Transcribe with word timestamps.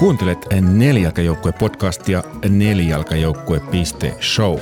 Kuuntelet 0.00 0.46
Nelijalkajoukkue-podcastia 0.60 2.22
nelijalkajoukkue.show. 2.48 4.56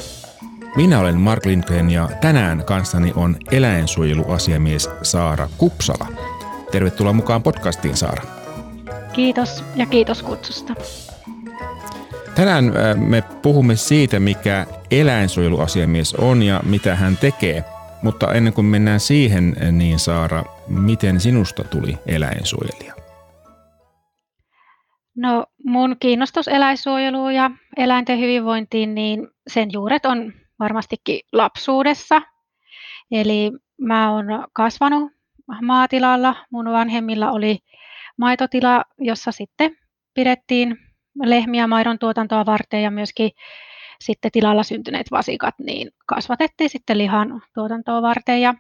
Minä 0.76 1.00
olen 1.00 1.16
Mark 1.16 1.46
Lindgren 1.46 1.90
ja 1.90 2.08
tänään 2.20 2.64
kanssani 2.64 3.12
on 3.16 3.36
eläinsuojeluasiamies 3.52 4.90
Saara 5.02 5.48
Kupsala. 5.59 6.06
Tervetuloa 6.72 7.12
mukaan 7.12 7.43
podcastiin, 7.43 7.96
Saara. 7.96 8.22
Kiitos 9.12 9.64
ja 9.77 9.86
kiitos 9.86 10.22
kutsusta. 10.22 10.74
Tänään 12.34 12.73
äh, 12.77 12.96
me 12.96 13.23
puhumme 13.43 13.77
siitä, 13.77 14.20
mikä 14.20 14.66
eläinsuojeluasiamies 14.91 16.14
on 16.14 16.43
ja 16.43 16.61
mitä 16.64 16.96
hän 16.96 17.16
tekee. 17.16 17.64
Mutta 18.02 18.32
ennen 18.32 18.52
kuin 18.52 18.64
mennään 18.64 19.00
siihen, 19.00 19.57
niin 19.73 19.98
Saara, 19.98 20.45
miten 20.68 21.20
sinusta 21.20 21.64
tuli 21.64 21.98
eläinsuojelija? 22.07 22.97
No 25.18 25.46
mun 25.64 25.96
kiinnostus 26.00 26.49
eläinsuojeluun 26.49 27.35
ja 27.35 27.50
eläinten 27.76 28.18
hyvinvointiin, 28.18 28.95
niin 28.95 29.29
sen 29.49 29.72
juuret 29.72 30.07
on 30.07 30.32
varmastikin 30.59 31.21
lapsuudessa. 31.32 32.22
Eli 33.11 33.53
mä 33.81 34.12
oon 34.12 34.25
kasvanut 34.53 35.12
maatilalla. 35.62 36.36
Mun 36.50 36.73
vanhemmilla 36.73 37.31
oli 37.31 37.59
maitotila, 38.17 38.84
jossa 38.98 39.33
sitten 39.33 39.77
pidettiin 40.14 40.78
lehmiä 41.23 41.67
maidon 41.67 41.98
tuotantoa 41.98 42.47
varten 42.47 42.83
ja 42.83 42.91
myöskin 42.91 43.31
sitten 44.00 44.31
tilalla 44.33 44.62
syntyneet 44.62 45.11
vasikat 45.11 45.55
niin 45.59 45.91
kasvatettiin 46.06 46.70
sitten 46.70 46.98
lihan 46.98 47.42
tuotantoa 47.55 48.03
varten. 48.03 48.41
Ja 48.41 48.55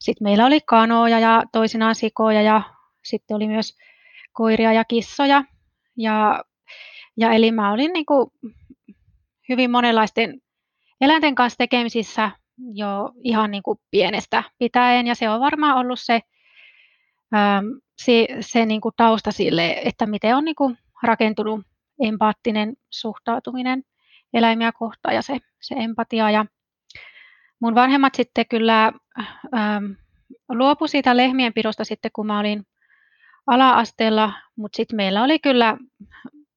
sitten 0.00 0.24
meillä 0.24 0.46
oli 0.46 0.60
kanoja 0.60 1.18
ja 1.18 1.42
toisinaan 1.52 1.94
sikoja 1.94 2.42
ja 2.42 2.62
sitten 3.04 3.36
oli 3.36 3.48
myös 3.48 3.76
koiria 4.32 4.72
ja 4.72 4.84
kissoja. 4.84 5.44
Ja, 5.96 6.44
ja 7.16 7.32
eli 7.32 7.52
mä 7.52 7.72
olin 7.72 7.92
niin 7.92 8.06
kuin 8.06 8.30
hyvin 9.48 9.70
monenlaisten 9.70 10.40
eläinten 11.00 11.34
kanssa 11.34 11.56
tekemisissä 11.56 12.30
jo 12.74 13.12
ihan 13.24 13.50
niin 13.50 13.62
kuin 13.62 13.78
pienestä 13.90 14.42
pitäen. 14.58 15.06
Ja 15.06 15.14
se 15.14 15.30
on 15.30 15.40
varmaan 15.40 15.76
ollut 15.76 16.00
se, 16.00 16.20
ähm, 17.34 17.66
se, 18.02 18.26
se 18.40 18.66
niin 18.66 18.80
kuin 18.80 18.94
tausta 18.96 19.32
sille, 19.32 19.80
että 19.84 20.06
miten 20.06 20.36
on 20.36 20.44
niin 20.44 20.56
kuin 20.56 20.78
rakentunut 21.02 21.60
empaattinen 22.00 22.74
suhtautuminen 22.90 23.82
eläimiä 24.34 24.72
kohtaan 24.72 25.14
ja 25.14 25.22
se, 25.22 25.38
se 25.60 25.74
empatia. 25.78 26.30
Ja 26.30 26.46
mun 27.60 27.74
vanhemmat 27.74 28.14
sitten 28.14 28.46
kyllä 28.50 28.92
ähm, 29.54 29.84
luopu 30.48 30.86
siitä 30.86 31.16
lehmien 31.16 31.52
pidosta 31.52 31.84
sitten, 31.84 32.10
kun 32.14 32.26
mä 32.26 32.38
olin 32.38 32.66
ala-asteella, 33.46 34.32
mutta 34.56 34.76
sitten 34.76 34.96
meillä 34.96 35.22
oli 35.22 35.38
kyllä, 35.38 35.76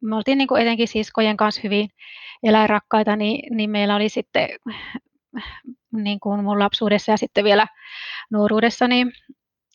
me 0.02 0.16
oltiin 0.16 0.38
niin 0.38 0.48
kuin 0.48 0.62
etenkin 0.62 0.88
siskojen 0.88 1.38
kanssa 1.38 1.62
hyvin 1.64 1.90
eläinrakkaita, 2.44 3.16
niin, 3.16 3.58
niin 3.58 3.70
meillä 3.70 3.96
oli 3.96 4.10
sitten 4.10 4.50
niin 5.92 6.20
kuin 6.20 6.44
mun 6.44 6.60
lapsuudessa 6.60 7.12
ja 7.12 7.18
sitten 7.18 7.44
vielä 7.44 7.68
nuoruudessa, 8.32 8.88
niin, 8.88 9.14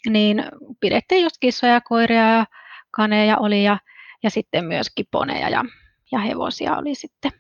niin 0.08 0.44
pidettiin 0.80 1.22
just 1.22 1.36
kissoja, 1.40 1.80
koiria 1.80 2.28
ja 2.28 2.46
kaneja 2.90 3.38
oli 3.38 3.64
ja, 3.64 3.78
ja 4.22 4.30
sitten 4.30 4.64
myöskin 4.64 5.06
poneja 5.10 5.48
ja, 5.48 5.64
ja 6.12 6.18
hevosia 6.18 6.76
oli 6.76 6.94
sitten, 6.94 7.30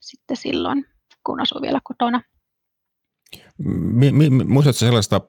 sitten 0.00 0.36
silloin, 0.36 0.84
kun 1.26 1.40
asuin 1.40 1.62
vielä 1.62 1.80
kotona. 1.84 2.22
Mi, 3.92 4.12
mi, 4.12 4.30
muistatko 4.30 4.78
sellaista 4.78 5.20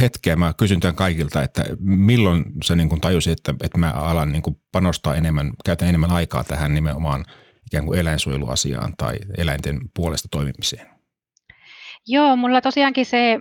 hetkeä, 0.00 0.36
mä 0.36 0.54
kysyn 0.56 0.80
tämän 0.80 0.94
kaikilta, 0.94 1.42
että 1.42 1.64
milloin 1.80 2.44
sä 2.64 2.76
niin 2.76 2.88
kuin 2.88 3.00
tajusit, 3.00 3.32
että, 3.32 3.54
että 3.64 3.78
mä 3.78 3.90
alan 3.90 4.32
niin 4.32 4.42
kuin 4.42 4.56
panostaa 4.72 5.14
enemmän, 5.14 5.52
käytän 5.64 5.88
enemmän 5.88 6.12
aikaa 6.12 6.44
tähän 6.44 6.74
nimenomaan 6.74 7.24
ikään 7.66 7.84
kuin 7.84 7.98
eläinsuojeluasiaan 7.98 8.94
tai 8.96 9.18
eläinten 9.38 9.80
puolesta 9.94 10.28
toimimiseen? 10.30 10.86
Joo, 12.06 12.36
mulla 12.36 12.60
tosiaankin 12.60 13.06
se 13.06 13.38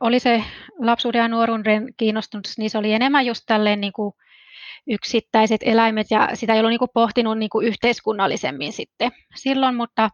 oli 0.00 0.20
se 0.20 0.44
lapsuuden 0.78 1.18
ja 1.18 1.28
nuoruuden 1.28 1.94
kiinnostunut, 1.96 2.48
niin 2.58 2.70
se 2.70 2.78
oli 2.78 2.92
enemmän 2.92 3.26
just 3.26 3.42
tälleen 3.46 3.80
niin 3.80 3.92
kuin 3.92 4.12
yksittäiset 4.86 5.60
eläimet 5.64 6.06
ja 6.10 6.28
sitä 6.34 6.52
ei 6.54 6.60
ollut 6.60 6.70
niin 6.70 6.78
kuin 6.78 6.90
pohtinut 6.94 7.38
niin 7.38 7.50
kuin 7.50 7.66
yhteiskunnallisemmin 7.66 8.72
sitten 8.72 9.10
silloin, 9.36 9.74
mutta 9.74 10.10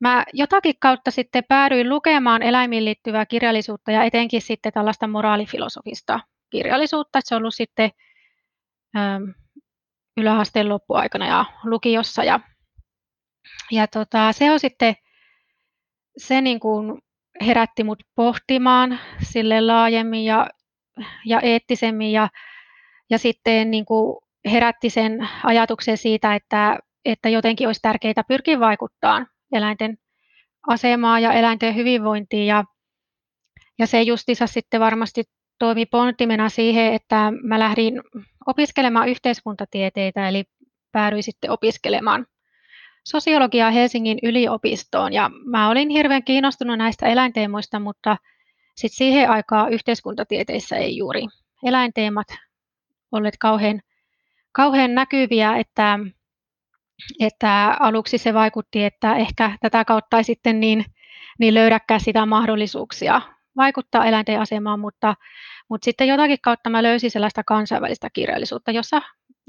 Mä 0.00 0.24
jotakin 0.32 0.74
kautta 0.80 1.10
sitten 1.10 1.44
päädyin 1.48 1.88
lukemaan 1.88 2.42
eläimiin 2.42 2.84
liittyvää 2.84 3.26
kirjallisuutta 3.26 3.90
ja 3.90 4.04
etenkin 4.04 4.42
sitten 4.42 4.72
tällaista 4.72 5.06
moraalifilosofista 5.06 6.20
kirjallisuutta. 6.50 7.20
Se 7.24 7.34
on 7.34 7.42
ollut 7.42 7.54
sitten 7.54 7.90
ähm, 8.96 9.22
yläasteen 10.16 10.68
loppuaikana 10.68 11.26
ja 11.26 11.44
lukiossa. 11.64 12.24
Ja, 12.24 12.40
ja 13.70 13.86
tota, 13.86 14.32
se 14.32 14.50
on 14.50 14.60
sitten, 14.60 14.94
se 16.16 16.40
niin 16.40 16.60
kuin 16.60 17.02
herätti 17.46 17.84
mut 17.84 18.02
pohtimaan 18.14 19.00
sille 19.22 19.60
laajemmin 19.60 20.24
ja, 20.24 20.46
ja 21.26 21.40
eettisemmin 21.40 22.12
ja, 22.12 22.28
ja 23.10 23.18
sitten 23.18 23.70
niin 23.70 23.84
kuin 23.84 24.16
herätti 24.50 24.90
sen 24.90 25.28
ajatuksen 25.44 25.96
siitä, 25.96 26.34
että, 26.34 26.78
että 27.04 27.28
jotenkin 27.28 27.66
olisi 27.66 27.82
tärkeää 27.82 28.24
pyrkiä 28.28 28.60
vaikuttamaan 28.60 29.26
eläinten 29.52 29.98
asemaa 30.66 31.20
ja 31.20 31.32
eläinten 31.32 31.74
hyvinvointia. 31.74 32.44
Ja, 32.44 32.64
ja 33.78 33.86
se 33.86 34.02
justiinsa 34.02 34.46
sitten 34.46 34.80
varmasti 34.80 35.24
toimi 35.58 35.86
pontimena 35.86 36.48
siihen, 36.48 36.94
että 36.94 37.32
mä 37.42 37.58
lähdin 37.58 38.02
opiskelemaan 38.46 39.08
yhteiskuntatieteitä, 39.08 40.28
eli 40.28 40.44
päädyin 40.92 41.22
sitten 41.22 41.50
opiskelemaan 41.50 42.26
sosiologiaa 43.06 43.70
Helsingin 43.70 44.18
yliopistoon. 44.22 45.12
Ja 45.12 45.30
mä 45.44 45.68
olin 45.68 45.88
hirveän 45.88 46.24
kiinnostunut 46.24 46.78
näistä 46.78 47.06
eläinteemoista, 47.06 47.80
mutta 47.80 48.16
sitten 48.76 48.96
siihen 48.96 49.30
aikaan 49.30 49.72
yhteiskuntatieteissä 49.72 50.76
ei 50.76 50.96
juuri 50.96 51.22
eläinteemat 51.64 52.26
olleet 53.12 53.34
kauhean, 53.40 53.80
kauhean 54.52 54.94
näkyviä, 54.94 55.56
että 55.56 55.98
että 57.20 57.76
aluksi 57.80 58.18
se 58.18 58.34
vaikutti, 58.34 58.84
että 58.84 59.14
ehkä 59.16 59.58
tätä 59.60 59.84
kautta 59.84 60.16
ei 60.16 60.24
sitten 60.24 60.60
niin, 60.60 60.84
niin 61.38 61.54
löydäkään 61.54 62.00
sitä 62.00 62.26
mahdollisuuksia 62.26 63.20
vaikuttaa 63.56 64.06
eläinten 64.06 64.40
asemaan, 64.40 64.80
mutta, 64.80 65.14
mutta 65.68 65.84
sitten 65.84 66.08
jotakin 66.08 66.38
kautta 66.42 66.70
mä 66.70 66.82
löysin 66.82 67.10
sellaista 67.10 67.44
kansainvälistä 67.44 68.10
kirjallisuutta, 68.10 68.70
jossa 68.70 69.02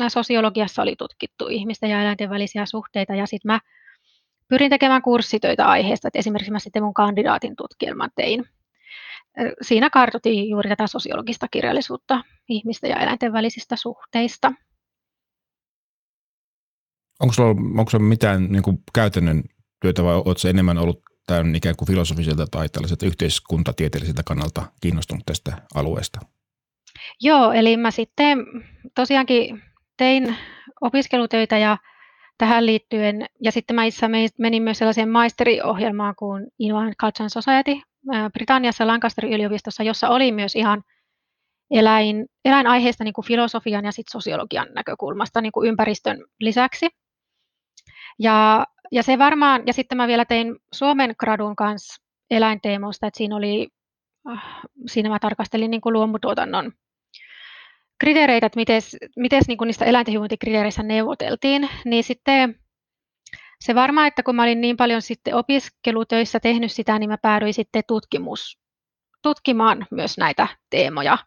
sosiologiassa 0.08 0.82
oli 0.82 0.96
tutkittu 0.96 1.48
ihmisten 1.48 1.90
ja 1.90 2.02
eläinten 2.02 2.30
välisiä 2.30 2.66
suhteita 2.66 3.16
ja 3.16 3.26
sitten 3.26 3.52
mä 3.52 3.60
pyrin 4.48 4.70
tekemään 4.70 5.02
kurssitöitä 5.02 5.66
aiheesta, 5.66 6.08
että 6.08 6.20
esimerkiksi 6.20 6.52
mä 6.52 6.60
sitten 6.60 6.84
mun 6.84 6.94
kandidaatin 6.94 7.56
tutkielman 7.56 8.10
tein. 8.16 8.46
Siinä 9.62 9.90
kartoitin 9.90 10.50
juuri 10.50 10.70
tätä 10.70 10.88
sosiologista 10.88 11.48
kirjallisuutta 11.48 12.24
ihmisten 12.50 12.90
ja 12.90 12.98
eläinten 12.98 13.34
välisistä 13.34 13.76
suhteista. 13.76 14.52
Onko 17.20 17.34
sulla, 17.34 17.50
onko 17.50 17.90
sulla 17.90 18.04
mitään 18.04 18.52
niin 18.52 18.64
kuin 18.64 18.78
käytännön 18.94 19.44
työtä 19.82 20.04
vai 20.04 20.16
oletko 20.16 20.48
enemmän 20.48 20.78
ollut 20.78 21.02
tämän 21.28 21.56
ikään 21.56 21.76
kuin 21.76 21.88
filosofiselta 21.88 22.48
tai 22.52 22.70
tällaiselta 22.70 23.06
yhteiskuntatieteelliseltä 23.06 24.24
kannalta 24.26 24.66
kiinnostunut 24.82 25.26
tästä 25.26 25.62
alueesta? 25.76 26.20
Joo, 27.22 27.52
eli 27.52 27.78
mä 27.78 27.92
sitten 27.92 28.46
tosiaankin 28.96 29.64
tein 29.98 30.36
opiskelutöitä 30.82 31.58
ja 31.58 31.78
tähän 32.38 32.66
liittyen, 32.66 33.26
ja 33.42 33.52
sitten 33.52 33.76
mä 33.76 33.84
itse 33.84 34.08
menin 34.38 34.64
myös 34.64 34.78
sellaiseen 34.78 35.10
maisteriohjelmaan 35.10 36.16
kuin 36.16 36.48
Innovation 36.60 36.94
Culture 37.02 37.30
Society 37.30 37.82
Britanniassa 38.34 38.88
Lancasterin 38.88 39.34
yliopistossa, 39.34 39.84
jossa 39.84 40.10
oli 40.10 40.32
myös 40.32 40.56
ihan 40.56 40.84
eläin, 41.72 42.26
eläinaiheista 42.46 43.04
niin 43.04 43.14
kuin 43.14 43.26
filosofian 43.26 43.86
ja 43.86 43.92
sit 43.92 44.08
sosiologian 44.12 44.68
näkökulmasta 44.76 45.42
niin 45.42 45.52
kuin 45.52 45.70
ympäristön 45.70 46.24
lisäksi. 46.40 46.90
Ja, 48.20 48.66
ja 48.92 49.04
se 49.04 49.18
varmaan, 49.18 49.64
ja 49.66 49.74
sitten 49.74 49.98
mä 49.98 50.08
vielä 50.08 50.26
tein 50.26 50.56
Suomen 50.74 51.16
gradun 51.20 51.56
kanssa 51.56 52.04
eläinteemoista, 52.32 53.08
että 53.08 53.18
siinä 53.18 53.36
oli, 53.36 53.68
äh, 54.32 54.44
siinä 54.88 55.10
mä 55.10 55.20
tarkastelin 55.20 55.72
niin 55.72 55.82
kuin 55.82 55.94
luomutuotannon 55.94 56.72
kriteereitä, 58.00 58.46
että 58.46 58.60
miten 59.16 59.42
niin 59.48 59.58
niistä 59.66 59.86
eläinten 59.86 60.12
hyvinvointikriteereissä 60.12 60.84
neuvoteltiin, 60.84 61.70
niin 61.86 62.04
sitten 62.04 62.60
se 63.60 63.76
varmaan, 63.76 64.08
että 64.08 64.24
kun 64.24 64.36
mä 64.36 64.44
olin 64.44 64.62
niin 64.62 64.78
paljon 64.78 65.02
sitten 65.02 65.36
opiskelutöissä 65.36 66.40
tehnyt 66.40 66.72
sitä, 66.72 67.00
niin 67.00 67.10
mä 67.10 67.18
päädyin 67.18 67.54
sitten 67.54 67.84
tutkimus, 67.88 68.60
tutkimaan 69.22 69.88
myös 69.92 70.18
näitä 70.18 70.48
teemoja. 70.70 71.18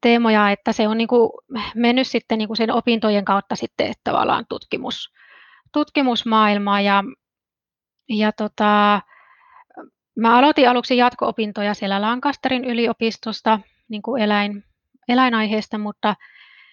Teemoja, 0.00 0.50
että 0.50 0.72
se 0.72 0.88
on 0.88 0.98
niin 0.98 1.08
kuin 1.08 1.30
mennyt 1.74 2.08
sitten 2.08 2.38
niin 2.38 2.48
kuin 2.48 2.56
sen 2.56 2.72
opintojen 2.72 3.24
kautta 3.24 3.56
sitten 3.56 3.92
tavallaan 4.04 4.44
tutkimus, 4.48 5.12
tutkimusmaailmaa 5.72 6.80
ja, 6.80 7.04
ja 8.08 8.32
tota, 8.32 9.00
mä 10.16 10.38
aloitin 10.38 10.68
aluksi 10.68 10.96
jatko-opintoja 10.96 11.74
siellä 11.74 12.00
Lancasterin 12.00 12.64
yliopistosta 12.64 13.60
niin 13.88 14.02
kuin 14.02 14.22
eläin, 14.22 14.64
eläinaiheesta, 15.08 15.78
mutta 15.78 16.16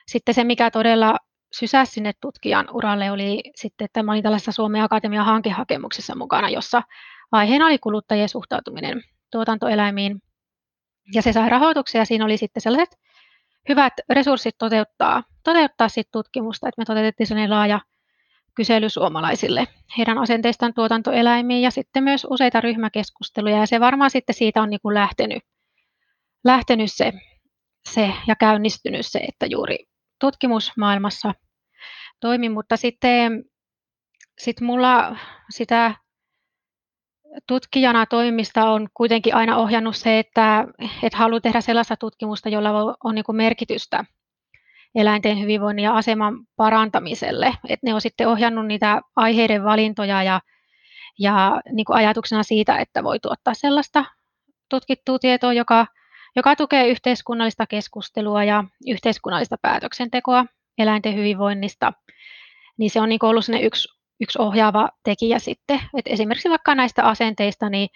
sitten 0.07 0.35
se, 0.35 0.43
mikä 0.43 0.71
todella 0.71 1.17
sysäsi 1.51 1.91
sinne 1.91 2.13
tutkijan 2.21 2.67
uralle, 2.73 3.11
oli 3.11 3.41
sitten, 3.55 3.85
että 3.85 4.03
mä 4.03 4.11
olin 4.11 4.23
tällaisessa 4.23 4.51
Suomen 4.51 4.83
Akatemian 4.83 5.25
hankehakemuksessa 5.25 6.15
mukana, 6.15 6.49
jossa 6.49 6.83
aiheena 7.31 7.65
oli 7.65 7.77
kuluttajien 7.77 8.29
suhtautuminen 8.29 9.03
tuotantoeläimiin. 9.31 10.21
Ja 11.13 11.21
se 11.21 11.33
sai 11.33 11.49
rahoituksia 11.49 12.01
ja 12.01 12.05
siinä 12.05 12.25
oli 12.25 12.37
sitten 12.37 12.61
sellaiset 12.61 12.95
hyvät 13.69 13.93
resurssit 14.09 14.55
toteuttaa, 14.57 15.23
toteuttaa 15.43 15.89
sit 15.89 16.07
tutkimusta, 16.11 16.69
että 16.69 16.81
me 16.81 16.85
toteutettiin 16.85 17.27
sellainen 17.27 17.49
laaja 17.49 17.79
kysely 18.59 18.89
suomalaisille 18.89 19.67
heidän 19.97 20.17
asenteistaan 20.17 20.73
tuotantoeläimiin 20.73 21.61
ja 21.61 21.71
sitten 21.71 22.03
myös 22.03 22.27
useita 22.29 22.61
ryhmäkeskusteluja. 22.61 23.57
Ja 23.57 23.65
se 23.65 23.79
varmaan 23.79 24.09
sitten 24.09 24.35
siitä 24.35 24.61
on 24.61 24.69
niin 24.69 24.79
kuin 24.81 24.93
lähtenyt, 24.93 25.43
lähtenyt 26.45 26.89
se, 26.93 27.13
se 27.89 28.13
ja 28.27 28.35
käynnistynyt 28.35 29.05
se, 29.05 29.19
että 29.19 29.45
juuri 29.45 29.77
tutkimusmaailmassa 30.19 31.33
toimin, 32.19 32.51
mutta 32.51 32.77
sitten 32.77 33.43
sit 34.39 34.61
mulla 34.61 35.15
sitä 35.49 35.95
tutkijana 37.47 38.05
toimimista 38.05 38.69
on 38.69 38.87
kuitenkin 38.93 39.35
aina 39.35 39.57
ohjannut 39.57 39.95
se, 39.95 40.19
että, 40.19 40.67
että 41.03 41.17
haluaa 41.17 41.41
tehdä 41.41 41.61
sellaista 41.61 41.97
tutkimusta, 41.97 42.49
jolla 42.49 42.95
on, 43.03 43.15
niin 43.15 43.25
merkitystä 43.31 44.05
eläinten 44.95 45.39
hyvinvoinnin 45.39 45.83
ja 45.83 45.97
aseman 45.97 46.33
parantamiselle. 46.55 47.53
Että 47.69 47.87
ne 47.87 47.93
on 47.93 48.01
sitten 48.01 48.27
ohjannut 48.27 48.67
niitä 48.67 49.01
aiheiden 49.15 49.63
valintoja 49.63 50.23
ja, 50.23 50.41
ja 51.19 51.61
niin 51.71 51.85
kuin 51.85 51.97
ajatuksena 51.97 52.43
siitä, 52.43 52.77
että 52.77 53.03
voi 53.03 53.19
tuottaa 53.19 53.53
sellaista 53.53 54.05
tutkittua 54.69 55.19
tietoa, 55.19 55.53
joka, 55.53 55.87
joka 56.35 56.55
tukee 56.55 56.87
yhteiskunnallista 56.87 57.67
keskustelua 57.67 58.43
ja 58.43 58.63
yhteiskunnallista 58.87 59.55
päätöksentekoa 59.61 60.45
eläinten 60.77 61.15
hyvinvoinnista. 61.15 61.93
Niin 62.77 62.89
se 62.89 63.01
on 63.01 63.09
niin 63.09 63.19
ollut 63.21 63.45
yksi, 63.61 63.87
yksi 64.19 64.41
ohjaava 64.41 64.89
tekijä 65.03 65.39
sitten. 65.39 65.81
Et 65.97 66.05
esimerkiksi 66.05 66.49
vaikka 66.49 66.75
näistä 66.75 67.03
asenteista, 67.03 67.69
niin, 67.69 67.89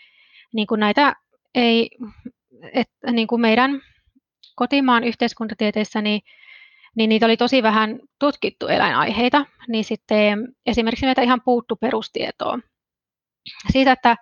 niin 0.54 0.68
kuin 0.68 0.80
näitä 0.80 1.16
ei, 1.56 1.90
et, 2.74 2.90
niin 3.12 3.28
kuin 3.28 3.42
meidän 3.42 3.82
kotimaan 4.56 5.04
yhteiskuntatieteissä, 5.04 6.02
niin 6.02 6.22
niin 6.96 7.10
niitä 7.10 7.26
oli 7.26 7.38
tosi 7.38 7.64
vähän 7.64 8.00
tutkittu 8.20 8.68
eläinaiheita, 8.68 9.46
niin 9.68 9.84
sitten 9.84 10.48
esimerkiksi 10.66 11.06
meitä 11.06 11.22
ihan 11.22 11.42
puuttu 11.46 11.76
perustietoa 11.76 12.60
siitä, 13.72 13.92
että 13.92 14.18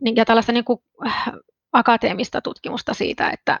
niin, 0.00 0.16
ja 0.16 0.24
tällaista 0.24 0.52
niin 0.52 0.64
kuin, 0.64 0.78
äh, 1.06 1.32
akateemista 1.72 2.40
tutkimusta 2.40 2.94
siitä, 2.94 3.30
että 3.30 3.60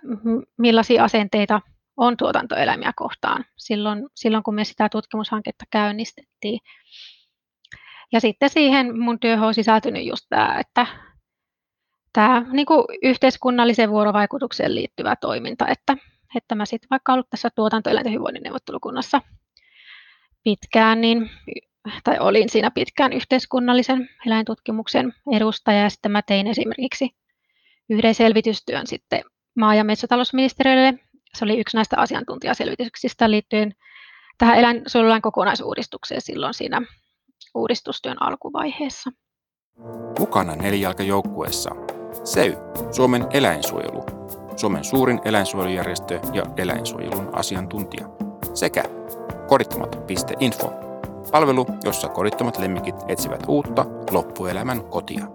millaisia 0.58 1.04
asenteita 1.04 1.60
on 1.96 2.16
tuotantoeläimiä 2.16 2.92
kohtaan 2.96 3.44
silloin, 3.56 4.06
silloin, 4.14 4.44
kun 4.44 4.54
me 4.54 4.64
sitä 4.64 4.88
tutkimushanketta 4.88 5.64
käynnistettiin. 5.70 6.60
Ja 8.12 8.20
sitten 8.20 8.50
siihen 8.50 9.00
mun 9.00 9.20
työhön 9.20 9.46
on 9.46 9.54
sisältynyt 9.54 10.06
just 10.06 10.26
tämä, 10.28 10.58
että 10.60 10.86
tämä 12.12 12.46
niin 12.52 12.66
kuin 12.66 12.84
yhteiskunnalliseen 13.02 13.90
vuorovaikutukseen 13.90 14.74
liittyvä 14.74 15.16
toiminta, 15.16 15.68
että 15.68 15.96
että 16.34 16.54
mä 16.54 16.66
sitten 16.66 16.88
vaikka 16.90 17.12
ollut 17.12 17.30
tässä 17.30 17.50
tuotantoeläinten 17.54 18.12
hyvinvoinnin 18.12 18.42
neuvottelukunnassa 18.42 19.20
pitkään, 20.44 21.00
niin, 21.00 21.30
tai 22.04 22.18
olin 22.18 22.48
siinä 22.48 22.70
pitkään 22.70 23.12
yhteiskunnallisen 23.12 24.08
eläintutkimuksen 24.26 25.14
edustaja, 25.32 25.82
ja 25.82 25.90
sitten 25.90 26.12
mä 26.12 26.22
tein 26.22 26.46
esimerkiksi 26.46 27.10
yhden 27.90 28.14
selvitystyön 28.14 28.86
sitten 28.86 29.24
maa- 29.56 29.74
ja 29.74 29.84
metsätalousministeriölle. 29.84 30.94
Se 31.34 31.44
oli 31.44 31.60
yksi 31.60 31.76
näistä 31.76 31.96
asiantuntijaselvityksistä 31.98 33.30
liittyen 33.30 33.74
tähän 34.38 34.58
eläinsuojelulain 34.58 35.22
kokonaisuudistukseen 35.22 36.20
silloin 36.20 36.54
siinä 36.54 36.82
uudistustyön 37.54 38.22
alkuvaiheessa. 38.22 39.10
Mukana 40.18 40.56
nelijalkajoukkueessa 40.56 41.70
SEY, 42.24 42.56
Suomen 42.90 43.26
eläinsuojelu, 43.32 44.23
Suomen 44.56 44.84
suurin 44.84 45.20
eläinsuojelujärjestö 45.24 46.20
ja 46.32 46.42
eläinsuojelun 46.56 47.30
asiantuntija, 47.32 48.08
sekä 48.54 48.84
kodittomat.info, 49.48 50.72
palvelu, 51.32 51.66
jossa 51.84 52.08
kodittomat 52.08 52.58
lemmikit 52.58 52.94
etsivät 53.08 53.44
uutta 53.48 53.86
loppuelämän 54.10 54.84
kotia. 54.84 55.26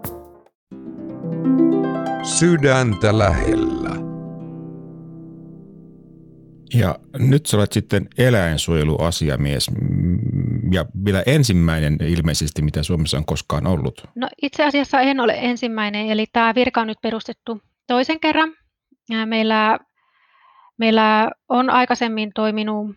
Sydäntä 2.22 3.18
lähellä. 3.18 3.90
Ja 6.74 6.98
nyt 7.18 7.46
sä 7.46 7.56
olet 7.56 7.72
sitten 7.72 8.08
eläinsuojeluasiamies 8.18 9.70
ja 10.70 10.84
vielä 11.04 11.22
ensimmäinen 11.26 11.96
ilmeisesti, 12.00 12.62
mitä 12.62 12.82
Suomessa 12.82 13.16
on 13.16 13.24
koskaan 13.24 13.66
ollut. 13.66 14.06
No 14.14 14.28
itse 14.42 14.64
asiassa 14.64 15.00
en 15.00 15.20
ole 15.20 15.34
ensimmäinen, 15.38 16.06
eli 16.06 16.26
tämä 16.32 16.54
virka 16.54 16.80
on 16.80 16.86
nyt 16.86 17.00
perustettu 17.02 17.60
toisen 17.86 18.20
kerran 18.20 18.54
Meillä, 19.26 19.78
meillä 20.78 21.30
on 21.48 21.70
aikaisemmin 21.70 22.30
toiminut 22.34 22.96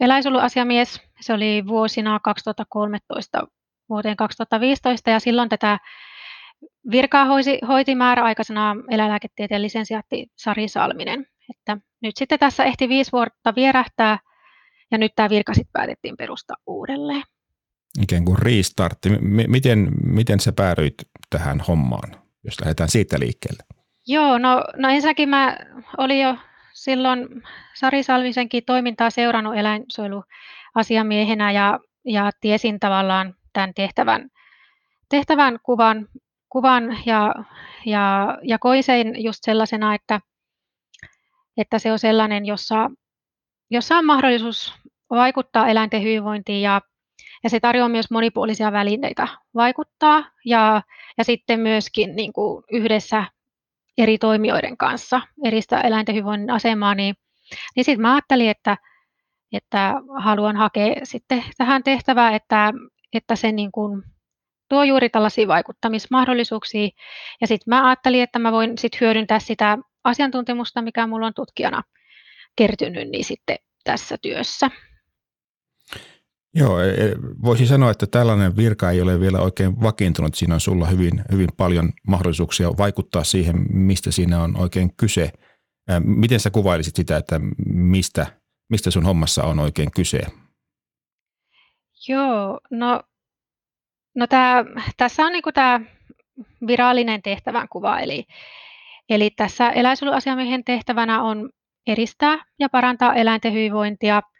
eläinsuojeluasiamies. 0.00 1.00
Se 1.20 1.32
oli 1.32 1.64
vuosina 1.66 2.20
2013 2.20 3.46
vuoteen 3.88 4.16
2015 4.16 5.10
ja 5.10 5.20
silloin 5.20 5.48
tätä 5.48 5.78
virkaa 6.90 7.24
hoiti, 7.24 7.58
hoiti 7.68 7.94
määräaikaisena 7.94 8.76
eläinlääketieteen 8.90 9.62
lisensiaatti 9.62 10.26
Sari 10.36 10.68
Salminen. 10.68 11.26
Että 11.50 11.76
nyt 12.02 12.16
sitten 12.16 12.38
tässä 12.38 12.64
ehti 12.64 12.88
viisi 12.88 13.12
vuotta 13.12 13.54
vierähtää 13.56 14.18
ja 14.90 14.98
nyt 14.98 15.12
tämä 15.16 15.30
virka 15.30 15.54
sitten 15.54 15.72
päätettiin 15.72 16.16
perustaa 16.16 16.56
uudelleen. 16.66 17.22
Ikään 18.02 18.24
kuin 18.24 18.38
restartti. 18.38 19.08
Miten, 19.48 19.88
miten 20.04 20.40
sä 20.40 20.52
päädyit 20.52 20.94
tähän 21.30 21.60
hommaan, 21.60 22.22
jos 22.44 22.60
lähdetään 22.60 22.88
siitä 22.88 23.20
liikkeelle? 23.20 23.62
Joo, 24.06 24.38
no, 24.38 24.64
no 24.76 24.88
ensinnäkin 24.88 25.28
mä 25.28 25.56
olin 25.98 26.20
jo 26.20 26.36
silloin 26.72 27.28
Sari 27.74 28.02
Salvisenkin 28.02 28.64
toimintaa 28.66 29.10
seurannut 29.10 29.56
eläinsuojeluasiamiehenä 29.56 31.52
ja, 31.52 31.78
ja 32.04 32.30
tiesin 32.40 32.80
tavallaan 32.80 33.34
tämän 33.52 33.74
tehtävän, 33.74 34.30
tehtävän 35.08 35.58
kuvan, 35.62 36.08
kuvan 36.48 36.98
ja, 37.06 37.34
ja, 37.86 38.38
ja 38.42 38.58
koin 38.58 38.82
sen 38.82 39.22
just 39.24 39.38
sellaisena, 39.44 39.94
että, 39.94 40.20
että 41.56 41.78
se 41.78 41.92
on 41.92 41.98
sellainen, 41.98 42.46
jossa, 42.46 42.90
jossa 43.70 43.96
on 43.96 44.04
mahdollisuus 44.04 44.74
vaikuttaa 45.10 45.68
eläinten 45.68 46.02
hyvinvointiin 46.02 46.62
ja, 46.62 46.80
ja 47.44 47.50
se 47.50 47.60
tarjoaa 47.60 47.88
myös 47.88 48.10
monipuolisia 48.10 48.72
välineitä 48.72 49.28
vaikuttaa 49.54 50.24
ja, 50.44 50.82
ja 51.18 51.24
sitten 51.24 51.60
myöskin 51.60 52.16
niin 52.16 52.32
kuin 52.32 52.64
yhdessä 52.72 53.24
eri 54.00 54.18
toimijoiden 54.18 54.76
kanssa 54.76 55.20
eristä 55.44 55.80
eläinten 55.80 56.14
hyvinvoinnin 56.14 56.50
asemaa, 56.50 56.94
niin, 56.94 57.14
niin 57.76 57.84
sitten 57.84 58.02
mä 58.02 58.12
ajattelin, 58.12 58.50
että, 58.50 58.76
että 59.52 59.94
haluan 60.18 60.56
hakea 60.56 60.94
sitten 61.02 61.44
tähän 61.58 61.82
tehtävään, 61.82 62.34
että, 62.34 62.72
että 63.12 63.36
se 63.36 63.52
niin 63.52 63.72
kuin 63.72 64.02
tuo 64.68 64.82
juuri 64.82 65.08
tällaisia 65.10 65.48
vaikuttamismahdollisuuksia. 65.48 66.88
Ja 67.40 67.46
sitten 67.46 67.70
mä 67.74 67.88
ajattelin, 67.88 68.22
että 68.22 68.38
mä 68.38 68.52
voin 68.52 68.78
sitten 68.78 69.00
hyödyntää 69.00 69.38
sitä 69.38 69.78
asiantuntemusta, 70.04 70.82
mikä 70.82 71.06
mulla 71.06 71.26
on 71.26 71.34
tutkijana 71.34 71.82
kertynyt, 72.56 73.08
niin 73.08 73.24
sitten 73.24 73.56
tässä 73.84 74.16
työssä. 74.22 74.70
Joo, 76.54 76.80
e, 76.80 76.90
e, 76.90 77.14
voisi 77.42 77.66
sanoa, 77.66 77.90
että 77.90 78.06
tällainen 78.06 78.56
virka 78.56 78.90
ei 78.90 79.00
ole 79.00 79.20
vielä 79.20 79.38
oikein 79.38 79.82
vakiintunut. 79.82 80.34
Siinä 80.34 80.54
on 80.54 80.60
sulla 80.60 80.86
hyvin, 80.86 81.22
hyvin 81.32 81.48
paljon 81.56 81.92
mahdollisuuksia 82.06 82.68
vaikuttaa 82.78 83.24
siihen, 83.24 83.56
mistä 83.72 84.10
siinä 84.10 84.42
on 84.42 84.56
oikein 84.56 84.90
kyse. 84.96 85.32
Miten 86.04 86.40
sä 86.40 86.50
kuvailisit 86.50 86.96
sitä, 86.96 87.16
että 87.16 87.40
mistä, 87.66 88.26
mistä 88.68 88.90
sun 88.90 89.04
hommassa 89.04 89.44
on 89.44 89.58
oikein 89.58 89.90
kyse? 89.90 90.20
Joo, 92.08 92.60
no, 92.70 93.02
no 94.16 94.26
tää, 94.26 94.64
tässä 94.96 95.22
on 95.22 95.32
niinku 95.32 95.52
tämä 95.52 95.80
virallinen 96.66 97.22
tehtävänkuva, 97.22 97.98
eli, 97.98 98.24
eli 99.08 99.30
tässä 99.30 99.70
eläinsuojeluasiamiehen 99.70 100.64
tehtävänä 100.64 101.22
on 101.22 101.50
edistää 101.86 102.44
ja 102.58 102.68
parantaa 102.68 103.14
eläinten 103.14 103.52
hyvinvointia– 103.52 104.22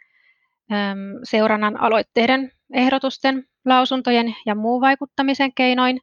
seurannan 1.25 1.81
aloitteiden, 1.81 2.53
ehdotusten, 2.75 3.45
lausuntojen 3.65 4.35
ja 4.47 4.55
muun 4.55 4.81
vaikuttamisen 4.81 5.55
keinoin. 5.55 6.01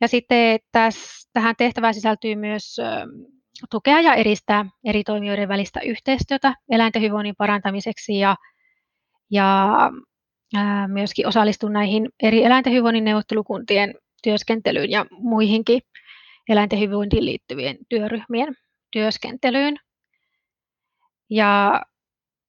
Ja 0.00 0.08
sitten 0.08 0.58
tässä, 0.72 1.30
tähän 1.32 1.54
tehtävään 1.58 1.94
sisältyy 1.94 2.34
myös 2.34 2.76
tukea 3.70 4.00
ja 4.00 4.14
edistää 4.14 4.64
eri 4.84 5.04
toimijoiden 5.04 5.48
välistä 5.48 5.80
yhteistyötä 5.80 6.54
eläinten 6.70 7.02
hyvinvoinnin 7.02 7.34
parantamiseksi 7.38 8.18
ja, 8.18 8.36
ja 9.30 9.76
myöskin 10.86 11.26
osallistua 11.26 11.70
näihin 11.70 12.08
eri 12.22 12.44
eläinten 12.44 12.72
hyvinvoinnin 12.72 13.04
neuvottelukuntien 13.04 13.94
työskentelyyn 14.22 14.90
ja 14.90 15.06
muihinkin 15.10 15.80
eläinten 16.48 16.78
hyvinvointiin 16.78 17.24
liittyvien 17.24 17.78
työryhmien 17.88 18.54
työskentelyyn. 18.90 19.76
Ja 21.30 21.82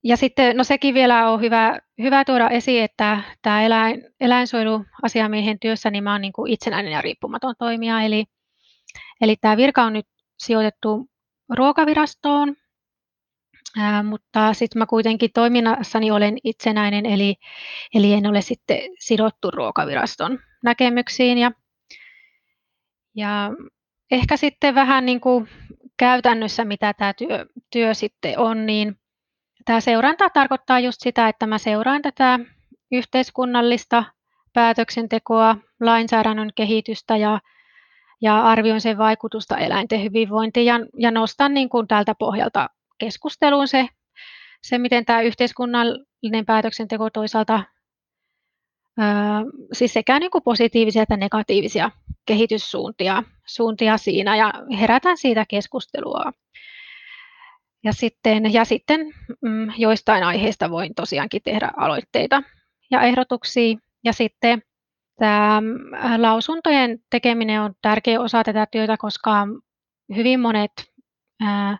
ja 0.03 0.17
sitten, 0.17 0.57
no 0.57 0.63
sekin 0.63 0.93
vielä 0.93 1.29
on 1.29 1.41
hyvä, 1.41 1.79
hyvä 2.01 2.25
tuoda 2.25 2.49
esiin, 2.49 2.83
että 2.83 3.23
tämä 3.41 3.63
eläin, 3.63 4.03
eläinsuojeluasiamiehen 4.19 5.59
työssä 5.59 5.89
niin 5.89 6.03
mä 6.03 6.11
olen 6.11 6.21
niin 6.21 6.33
kuin 6.33 6.51
itsenäinen 6.51 6.91
ja 6.91 7.01
riippumaton 7.01 7.55
toimija, 7.59 8.01
eli, 8.01 8.25
eli 9.21 9.35
tämä 9.41 9.57
virka 9.57 9.83
on 9.83 9.93
nyt 9.93 10.07
sijoitettu 10.37 11.09
ruokavirastoon, 11.49 12.55
ää, 13.77 14.03
mutta 14.03 14.53
sitten 14.53 14.79
mä 14.79 14.85
kuitenkin 14.85 15.29
toiminnassani 15.33 16.11
olen 16.11 16.37
itsenäinen, 16.43 17.05
eli, 17.05 17.35
eli 17.93 18.13
en 18.13 18.27
ole 18.27 18.41
sitten 18.41 18.79
sidottu 18.99 19.51
ruokaviraston 19.51 20.39
näkemyksiin. 20.63 21.37
Ja, 21.37 21.51
ja 23.15 23.51
ehkä 24.11 24.37
sitten 24.37 24.75
vähän 24.75 25.05
niin 25.05 25.21
kuin 25.21 25.49
käytännössä, 25.97 26.65
mitä 26.65 26.93
tämä 26.93 27.13
työ, 27.13 27.45
työ 27.71 27.93
sitten 27.93 28.39
on, 28.39 28.65
niin 28.65 28.99
Tämä 29.67 29.81
seuranta 29.81 30.29
tarkoittaa 30.29 30.79
just 30.79 30.97
sitä, 31.01 31.27
että 31.27 31.47
mä 31.47 31.57
seuraan 31.57 32.01
tätä 32.01 32.39
yhteiskunnallista 32.91 34.03
päätöksentekoa, 34.53 35.57
lainsäädännön 35.81 36.49
kehitystä 36.55 37.17
ja, 37.17 37.39
ja 38.21 38.43
arvioin 38.43 38.81
sen 38.81 38.97
vaikutusta 38.97 39.57
eläinten 39.57 40.03
hyvinvointiin 40.03 40.65
ja, 40.65 40.79
ja 40.97 41.11
nostan 41.11 41.53
niin 41.53 41.69
kuin 41.69 41.87
tältä 41.87 42.15
pohjalta 42.19 42.69
keskusteluun 42.97 43.67
se, 43.67 43.87
se, 44.61 44.77
miten 44.77 45.05
tämä 45.05 45.21
yhteiskunnallinen 45.21 46.45
päätöksenteko 46.45 47.09
toisaalta, 47.09 47.63
siis 49.73 49.93
sekä 49.93 50.19
niin 50.19 50.31
kuin 50.31 50.43
positiivisia 50.43 51.01
että 51.01 51.17
negatiivisia 51.17 51.91
kehityssuuntia 52.25 53.23
suuntia 53.47 53.97
siinä 53.97 54.35
ja 54.35 54.53
herätän 54.79 55.17
siitä 55.17 55.45
keskustelua. 55.49 56.31
Ja 57.83 57.93
sitten, 57.93 58.53
ja 58.53 58.65
sitten 58.65 59.13
mm, 59.41 59.71
joistain 59.77 60.23
aiheista 60.23 60.69
voin 60.69 60.95
tosiaankin 60.95 61.41
tehdä 61.43 61.71
aloitteita 61.77 62.43
ja 62.91 63.01
ehdotuksia. 63.01 63.77
Ja 64.03 64.13
sitten 64.13 64.61
tämä 65.19 65.61
mm, 65.61 66.21
lausuntojen 66.21 66.99
tekeminen 67.09 67.61
on 67.61 67.73
tärkeä 67.81 68.21
osa 68.21 68.43
tätä 68.43 68.67
työtä, 68.71 68.97
koska 68.97 69.47
hyvin 70.15 70.39
monet 70.39 70.71
ää, 71.41 71.77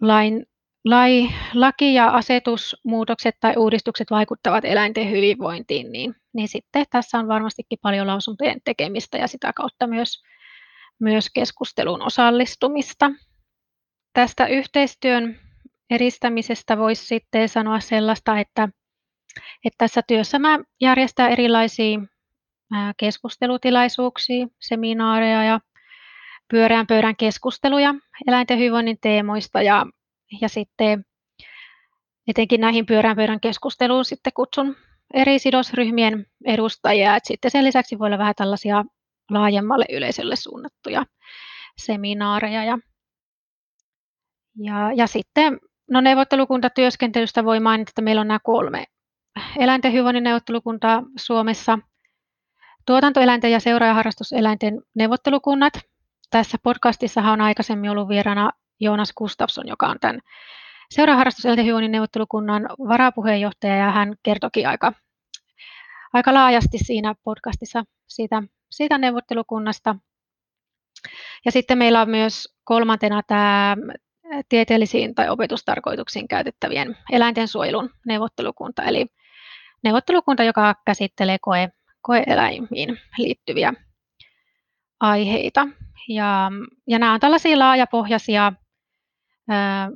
lain, 0.00 0.46
lai, 0.84 1.28
laki- 1.54 1.94
ja 1.94 2.08
asetusmuutokset 2.08 3.36
tai 3.40 3.54
uudistukset 3.56 4.10
vaikuttavat 4.10 4.64
eläinten 4.64 5.10
hyvinvointiin, 5.10 5.92
niin, 5.92 6.14
niin 6.32 6.48
sitten 6.48 6.84
tässä 6.90 7.18
on 7.18 7.28
varmastikin 7.28 7.78
paljon 7.82 8.06
lausuntojen 8.06 8.60
tekemistä 8.64 9.18
ja 9.18 9.26
sitä 9.26 9.52
kautta 9.52 9.86
myös, 9.86 10.22
myös 10.98 11.30
keskustelun 11.34 12.02
osallistumista. 12.02 13.10
Tästä 14.12 14.46
yhteistyön 14.46 15.40
edistämisestä 15.90 16.78
voisi 16.78 17.06
sitten 17.06 17.48
sanoa 17.48 17.80
sellaista, 17.80 18.38
että, 18.38 18.68
että 19.64 19.78
tässä 19.78 20.02
työssä 20.06 20.38
mä 20.38 20.58
järjestän 20.80 21.32
erilaisia 21.32 22.00
keskustelutilaisuuksia, 22.96 24.46
seminaareja 24.60 25.44
ja 25.44 25.60
pyöreän 26.48 26.86
pöydän 26.86 27.16
keskusteluja 27.16 27.94
eläinten 28.26 28.58
hyvinvoinnin 28.58 28.98
teemoista 29.00 29.62
ja, 29.62 29.86
ja 30.40 30.48
sitten 30.48 31.04
etenkin 32.28 32.60
näihin 32.60 32.86
pyörään 32.86 33.16
pöydän 33.16 33.40
keskusteluun 33.40 34.04
sitten 34.04 34.32
kutsun 34.36 34.76
eri 35.14 35.38
sidosryhmien 35.38 36.26
edustajia. 36.44 37.16
Et 37.16 37.24
sitten 37.24 37.50
sen 37.50 37.64
lisäksi 37.64 37.98
voi 37.98 38.06
olla 38.06 38.18
vähän 38.18 38.34
tällaisia 38.36 38.84
laajemmalle 39.30 39.84
yleisölle 39.92 40.36
suunnattuja 40.36 41.06
seminaareja 41.78 42.64
ja 42.64 42.78
ja, 44.56 44.92
ja 44.92 45.06
sitten 45.06 45.58
no 45.90 46.00
neuvottelukuntatyöskentelystä 46.00 47.44
voi 47.44 47.60
mainita, 47.60 47.90
että 47.90 48.02
meillä 48.02 48.20
on 48.20 48.28
nämä 48.28 48.38
kolme 48.42 48.84
eläinten 49.58 49.92
hyvinvoinnin 49.92 50.24
neuvottelukuntaa 50.24 51.02
Suomessa, 51.16 51.78
tuotantoeläinten 52.86 53.52
ja 53.52 53.60
seura- 53.60 53.86
ja 53.86 53.94
harrastuseläinten 53.94 54.82
neuvottelukunnat. 54.94 55.72
Tässä 56.30 56.58
podcastissahan 56.62 57.32
on 57.32 57.40
aikaisemmin 57.40 57.90
ollut 57.90 58.08
vieraana 58.08 58.50
Joonas 58.80 59.12
Gustafsson, 59.12 59.68
joka 59.68 59.86
on 59.86 59.96
tämän 60.00 60.20
seura- 60.90 61.12
ja 61.12 61.16
harrastuseläinten 61.16 61.64
hyvinvoinnin 61.64 61.92
neuvottelukunnan 61.92 62.68
varapuheenjohtaja, 62.88 63.76
ja 63.76 63.90
hän 63.90 64.14
kertoki 64.22 64.66
aika, 64.66 64.92
aika 66.12 66.34
laajasti 66.34 66.78
siinä 66.78 67.14
podcastissa 67.24 67.84
siitä, 68.08 68.42
siitä 68.70 68.98
neuvottelukunnasta. 68.98 69.96
Ja 71.44 71.52
sitten 71.52 71.78
meillä 71.78 72.00
on 72.00 72.10
myös 72.10 72.54
kolmantena 72.64 73.22
tämä 73.26 73.76
tieteellisiin 74.48 75.14
tai 75.14 75.28
opetustarkoituksiin 75.28 76.28
käytettävien 76.28 76.96
eläinten 77.12 77.48
suojelun 77.48 77.90
neuvottelukunta, 78.06 78.82
eli 78.82 79.06
neuvottelukunta, 79.84 80.42
joka 80.42 80.74
käsittelee 80.86 81.38
koe, 81.40 81.68
koeeläimiin 82.02 82.98
liittyviä 83.18 83.74
aiheita. 85.00 85.68
Ja, 86.08 86.50
ja 86.88 86.98
nämä 86.98 87.12
on 87.12 87.20
tällaisia 87.20 87.58
laajapohjaisia 87.58 88.52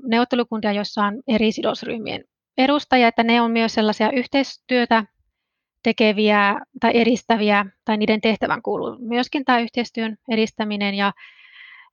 neuvottelukuntia, 0.08 0.72
joissa 0.72 1.04
on 1.04 1.22
eri 1.28 1.52
sidosryhmien 1.52 2.24
edustajia, 2.58 3.08
että 3.08 3.22
ne 3.22 3.40
on 3.40 3.50
myös 3.50 3.74
sellaisia 3.74 4.10
yhteistyötä 4.10 5.04
tekeviä 5.82 6.60
tai 6.80 6.90
edistäviä, 6.94 7.66
tai 7.84 7.96
niiden 7.96 8.20
tehtävän 8.20 8.62
kuuluu 8.62 8.96
myöskin 9.00 9.44
tämä 9.44 9.58
yhteistyön 9.58 10.16
edistäminen 10.28 10.94
ja 10.94 11.12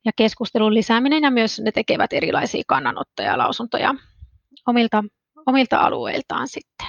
ja 0.04 0.12
keskustelun 0.16 0.74
lisääminen 0.74 1.22
ja 1.22 1.30
myös 1.30 1.60
ne 1.60 1.72
tekevät 1.72 2.12
erilaisia 2.12 2.62
kannanottoja 2.66 3.28
ja 3.28 3.38
lausuntoja 3.38 3.94
omilta, 4.66 5.04
omilta 5.46 5.78
alueiltaan 5.78 6.48
sitten. 6.48 6.86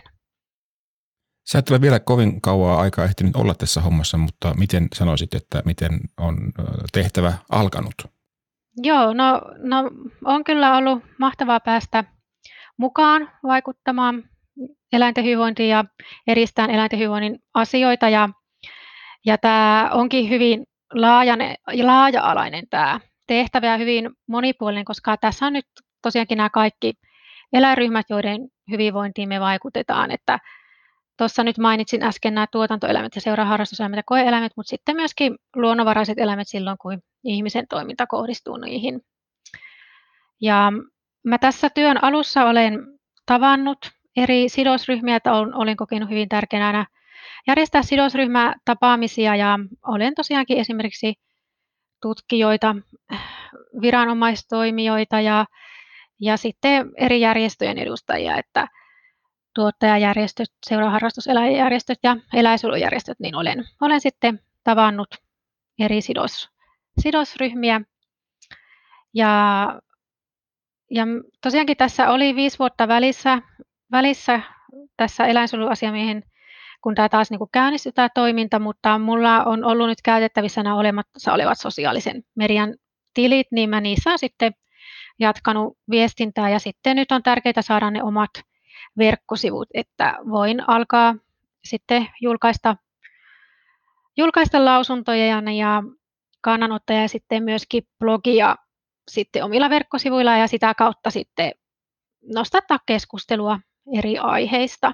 Sä 1.51 1.59
et 1.59 1.69
ole 1.69 1.81
vielä 1.81 1.99
kovin 1.99 2.41
kauaa 2.41 2.81
aikaa 2.81 3.05
ehtinyt 3.05 3.35
olla 3.35 3.53
tässä 3.53 3.81
hommassa, 3.81 4.17
mutta 4.17 4.53
miten 4.53 4.87
sanoisit, 4.93 5.33
että 5.33 5.61
miten 5.65 5.99
on 6.17 6.37
tehtävä 6.93 7.33
alkanut? 7.51 7.93
Joo, 8.83 9.13
no, 9.13 9.41
no 9.57 9.91
on 10.25 10.43
kyllä 10.43 10.77
ollut 10.77 11.03
mahtavaa 11.19 11.59
päästä 11.59 12.03
mukaan 12.77 13.31
vaikuttamaan 13.43 14.23
eläinten 14.93 15.23
hyvinvointiin 15.23 15.69
ja 15.69 15.85
edistään 16.27 16.69
eläinten 16.69 16.99
hyvinvoinnin 16.99 17.39
asioita. 17.53 18.09
Ja, 18.09 18.29
ja 19.25 19.37
tämä 19.37 19.89
onkin 19.93 20.29
hyvin 20.29 20.63
laajane, 20.93 21.55
laaja-alainen 21.83 22.63
tämä 22.69 22.99
tehtävä 23.27 23.67
ja 23.67 23.77
hyvin 23.77 24.09
monipuolinen, 24.27 24.85
koska 24.85 25.17
tässä 25.17 25.45
on 25.45 25.53
nyt 25.53 25.65
tosiaankin 26.01 26.37
nämä 26.37 26.49
kaikki 26.49 26.93
eläinryhmät, 27.53 28.05
joiden 28.09 28.47
hyvinvointiin 28.71 29.29
me 29.29 29.39
vaikutetaan. 29.39 30.11
Että 30.11 30.39
tuossa 31.17 31.43
nyt 31.43 31.57
mainitsin 31.57 32.03
äsken 32.03 32.33
nämä 32.35 32.47
tuotantoeläimet 32.51 33.15
ja 33.15 33.21
seuraharrastuseläimet 33.21 33.97
ja 33.97 34.03
koeeläimet, 34.05 34.51
mutta 34.55 34.69
sitten 34.69 34.95
myöskin 34.95 35.35
luonnonvaraiset 35.55 36.19
eläimet 36.19 36.47
silloin, 36.47 36.77
kun 36.77 37.01
ihmisen 37.23 37.67
toiminta 37.69 38.07
kohdistuu 38.07 38.57
niihin. 38.57 39.01
Ja 40.41 40.71
mä 41.23 41.37
tässä 41.37 41.69
työn 41.69 42.03
alussa 42.03 42.45
olen 42.45 42.79
tavannut 43.25 43.77
eri 44.17 44.49
sidosryhmiä, 44.49 45.15
että 45.15 45.33
olen 45.33 45.75
kokenut 45.75 46.09
hyvin 46.09 46.29
tärkeänä 46.29 46.85
järjestää 47.47 47.83
sidosryhmätapaamisia 47.83 49.35
ja 49.35 49.59
olen 49.87 50.15
tosiaankin 50.15 50.57
esimerkiksi 50.57 51.13
tutkijoita, 52.01 52.75
viranomaistoimijoita 53.81 55.21
ja, 55.21 55.45
ja 56.21 56.37
sitten 56.37 56.91
eri 56.97 57.21
järjestöjen 57.21 57.77
edustajia, 57.77 58.37
että 58.37 58.67
tuottajajärjestöt, 59.55 60.47
seuraharrastuseläinjärjestöt 60.65 61.99
ja 62.03 62.17
eläinsuojelujärjestöt, 62.33 63.19
niin 63.19 63.35
olen, 63.35 63.65
olen 63.81 64.01
sitten 64.01 64.39
tavannut 64.63 65.15
eri 65.79 66.01
sidos, 66.01 66.49
sidosryhmiä. 67.01 67.81
Ja, 69.13 69.67
ja 70.91 71.05
tosiaankin 71.41 71.77
tässä 71.77 72.09
oli 72.09 72.35
viisi 72.35 72.59
vuotta 72.59 72.87
välissä, 72.87 73.41
välissä 73.91 74.41
tässä 74.97 75.25
eläinsuojeluasiamiehen 75.25 76.23
kun 76.85 76.95
tämä 76.95 77.09
taas 77.09 77.31
niin 77.31 77.39
kuin 77.39 77.49
käynnistyi 77.51 77.91
tämä 77.91 78.09
toiminta, 78.09 78.59
mutta 78.59 78.99
mulla 78.99 79.43
on 79.43 79.63
ollut 79.63 79.87
nyt 79.87 80.01
käytettävissä 80.03 80.63
nämä 80.63 80.75
olemassa 80.75 81.33
olevat 81.33 81.59
sosiaalisen 81.59 82.23
median 82.35 82.75
tilit, 83.13 83.47
niin 83.51 83.69
mä 83.69 83.81
niissä 83.81 84.11
on 84.11 84.19
sitten 84.19 84.53
jatkanut 85.19 85.77
viestintää 85.91 86.49
ja 86.49 86.59
sitten 86.59 86.95
nyt 86.95 87.11
on 87.11 87.23
tärkeää 87.23 87.61
saada 87.61 87.91
ne 87.91 88.03
omat 88.03 88.29
verkkosivut, 88.97 89.67
että 89.73 90.17
voin 90.29 90.69
alkaa 90.69 91.15
sitten 91.63 92.07
julkaista, 92.21 92.75
julkaista 94.17 94.65
lausuntoja 94.65 95.25
ja 95.25 95.83
kannanottoja 96.41 97.01
ja 97.01 97.07
sitten 97.07 97.43
myöskin 97.43 97.83
blogia 97.99 98.55
sitten 99.11 99.43
omilla 99.43 99.69
verkkosivuilla 99.69 100.37
ja 100.37 100.47
sitä 100.47 100.73
kautta 100.73 101.09
sitten 101.09 101.51
nostattaa 102.33 102.79
keskustelua 102.85 103.59
eri 103.97 104.17
aiheista. 104.17 104.93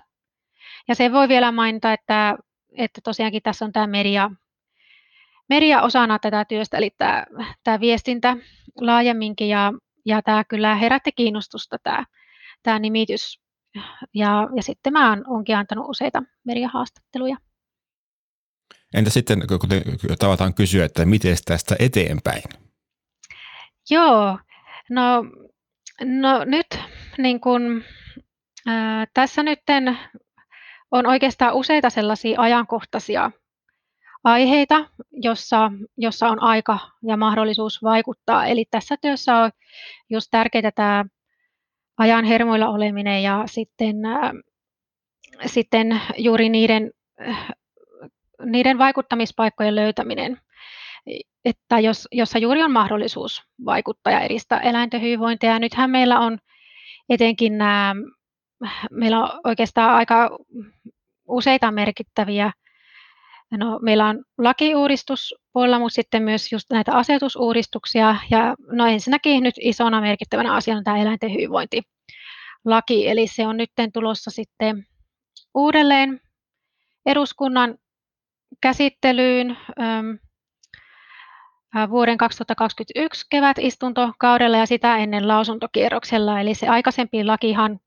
Ja 0.88 0.96
se 0.96 1.12
voi 1.12 1.28
vielä 1.28 1.52
mainita, 1.52 1.94
että, 1.94 2.38
että 2.78 3.02
tosiaankin 3.04 3.42
tässä 3.42 3.66
on 3.66 3.72
tämä 3.72 3.88
media, 3.88 4.32
media 5.50 5.82
osana 5.82 6.20
tätä 6.20 6.46
työstä, 6.46 6.78
eli 6.78 6.90
tämä, 6.98 7.26
tämä 7.64 7.80
viestintä 7.80 8.38
laajemminkin, 8.82 9.50
ja, 9.50 9.74
ja 10.06 10.22
tämä 10.22 10.44
kyllä 10.44 10.76
herätti 10.76 11.12
kiinnostusta 11.12 11.78
tämä, 11.84 12.06
tämä 12.64 12.80
nimitys. 12.80 13.42
Ja, 14.14 14.50
ja 14.56 14.64
sitten 14.64 14.94
mä 14.94 15.18
oonkin 15.28 15.58
antanut 15.58 15.90
useita 15.90 16.24
mediahaastatteluja. 16.46 17.38
Entä 18.94 19.10
sitten, 19.10 19.44
kun 19.48 19.70
tavataan 20.20 20.54
kysyä, 20.54 20.86
että 20.86 21.06
miten 21.06 21.38
tästä 21.46 21.76
eteenpäin? 21.80 22.44
Joo, 23.90 24.40
no, 24.90 25.24
no 26.04 26.44
nyt 26.46 26.68
niin 27.18 27.40
kun, 27.40 27.84
ää, 28.68 29.06
tässä 29.14 29.44
nyt 29.44 29.60
on 30.92 31.08
oikeastaan 31.08 31.54
useita 31.54 31.90
sellaisia 31.90 32.42
ajankohtaisia 32.42 33.32
aiheita, 34.24 34.86
jossa, 35.12 35.72
jossa 35.98 36.28
on 36.28 36.44
aika 36.44 36.80
ja 37.04 37.18
mahdollisuus 37.18 37.84
vaikuttaa. 37.84 38.46
Eli 38.46 38.66
tässä 38.72 38.96
työssä 39.02 39.38
on 39.38 39.52
just 40.10 40.28
tärkeää 40.32 40.72
tämä 40.72 41.06
ajan 41.98 42.26
hermoilla 42.26 42.70
oleminen 42.70 43.24
ja 43.24 43.44
sitten, 43.46 44.06
äh, 44.06 44.32
sitten 45.46 46.02
juuri 46.18 46.50
niiden, 46.50 46.92
äh, 47.28 47.48
niiden 48.46 48.78
vaikuttamispaikkojen 48.78 49.76
löytäminen, 49.76 50.38
että 51.46 51.80
jos, 51.80 52.08
jossa 52.12 52.40
juuri 52.40 52.64
on 52.64 52.72
mahdollisuus 52.72 53.44
vaikuttaa 53.66 54.14
ja 54.14 54.20
edistää 54.20 54.60
eläinten 54.60 55.02
hyvinvointia. 55.02 55.52
Ja 55.52 55.60
nythän 55.60 55.90
meillä 55.90 56.20
on 56.20 56.38
etenkin 57.10 57.58
nämä, 57.58 57.96
meillä 58.92 59.24
on 59.24 59.40
oikeastaan 59.44 59.96
aika 59.96 60.38
useita 61.28 61.72
merkittäviä 61.72 62.52
No, 63.58 63.80
meillä 63.82 64.08
on 64.08 64.24
lakiuudistus 64.38 65.36
puolella, 65.54 65.80
mutta 65.80 65.96
sitten 65.96 66.24
myös 66.24 66.52
just 66.52 66.70
näitä 66.70 66.94
asetusuudistuksia. 66.94 68.16
Ja 68.30 68.56
no 68.72 68.86
ensinnäkin 68.88 69.44
nyt 69.44 69.56
isona 69.62 70.02
merkittävänä 70.02 70.54
asiana 70.54 70.82
tämä 70.84 70.98
eläinten 70.98 71.32
hyvinvointilaki, 71.32 73.10
eli 73.10 73.28
se 73.28 73.48
on 73.48 73.58
nyt 73.58 73.70
tulossa 73.94 74.32
sitten 74.32 74.88
uudelleen 75.54 76.22
eduskunnan 77.06 77.78
käsittelyyn 78.62 79.58
vuoden 81.90 82.18
2021 82.18 83.26
kevät 83.30 83.58
istuntokaudella 83.60 84.58
ja 84.58 84.66
sitä 84.66 84.98
ennen 84.98 85.28
lausuntokierroksella. 85.28 86.40
Eli 86.40 86.54
se 86.54 86.68
aikaisempi 86.68 87.24
lakihan 87.24 87.80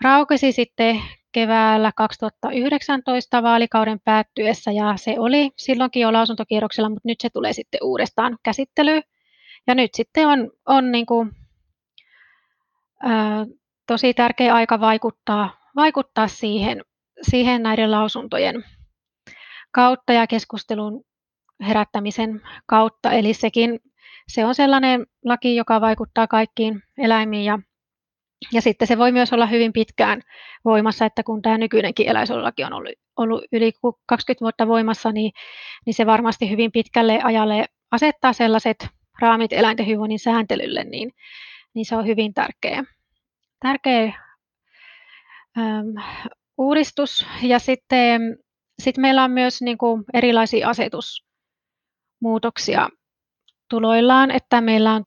raukesi 0.00 0.52
sitten 0.52 1.02
keväällä 1.32 1.92
2019 1.96 3.42
vaalikauden 3.42 4.00
päättyessä 4.04 4.72
ja 4.72 4.96
se 4.96 5.14
oli 5.18 5.50
silloinkin 5.56 6.02
jo 6.02 6.12
lausuntokierroksella, 6.12 6.88
mutta 6.88 7.08
nyt 7.08 7.20
se 7.20 7.30
tulee 7.30 7.52
sitten 7.52 7.80
uudestaan 7.82 8.38
käsittelyyn. 8.42 9.02
Ja 9.66 9.74
nyt 9.74 9.90
sitten 9.94 10.28
on, 10.28 10.50
on 10.66 10.92
niin 10.92 11.06
kuin, 11.06 11.30
ää, 13.02 13.46
tosi 13.86 14.14
tärkeä 14.14 14.54
aika 14.54 14.80
vaikuttaa, 14.80 15.50
vaikuttaa 15.76 16.28
siihen, 16.28 16.82
siihen 17.22 17.62
näiden 17.62 17.90
lausuntojen 17.90 18.64
kautta 19.70 20.12
ja 20.12 20.26
keskustelun 20.26 21.04
herättämisen 21.66 22.40
kautta. 22.66 23.12
Eli 23.12 23.34
sekin 23.34 23.80
se 24.28 24.44
on 24.44 24.54
sellainen 24.54 25.06
laki, 25.24 25.56
joka 25.56 25.80
vaikuttaa 25.80 26.26
kaikkiin 26.26 26.82
eläimiin 26.98 27.44
ja 27.44 27.58
ja 28.52 28.62
sitten 28.62 28.88
se 28.88 28.98
voi 28.98 29.12
myös 29.12 29.32
olla 29.32 29.46
hyvin 29.46 29.72
pitkään 29.72 30.22
voimassa, 30.64 31.04
että 31.04 31.22
kun 31.22 31.42
tämä 31.42 31.58
nykyinenkin 31.58 32.08
eläinsuojelulaki 32.08 32.64
on 32.64 32.72
ollut, 32.72 32.92
ollut 33.16 33.44
yli 33.52 33.72
20 34.06 34.42
vuotta 34.42 34.68
voimassa, 34.68 35.12
niin, 35.12 35.32
niin 35.86 35.94
se 35.94 36.06
varmasti 36.06 36.50
hyvin 36.50 36.72
pitkälle 36.72 37.20
ajalle 37.22 37.64
asettaa 37.90 38.32
sellaiset 38.32 38.88
raamit 39.20 39.52
eläinten 39.52 39.86
hyvinvoinnin 39.86 40.18
sääntelylle, 40.18 40.84
niin, 40.84 41.12
niin 41.74 41.86
se 41.86 41.96
on 41.96 42.06
hyvin 42.06 42.34
tärkeä, 42.34 42.84
tärkeä 43.60 44.12
äm, 45.58 45.94
uudistus. 46.58 47.26
Ja 47.42 47.58
sitten 47.58 48.38
sit 48.82 48.98
meillä 48.98 49.24
on 49.24 49.30
myös 49.30 49.62
niin 49.62 49.78
kuin 49.78 50.04
erilaisia 50.14 50.68
asetusmuutoksia 50.68 52.88
tuloillaan, 53.70 54.30
että 54.30 54.60
meillä 54.60 54.92
on 54.92 55.04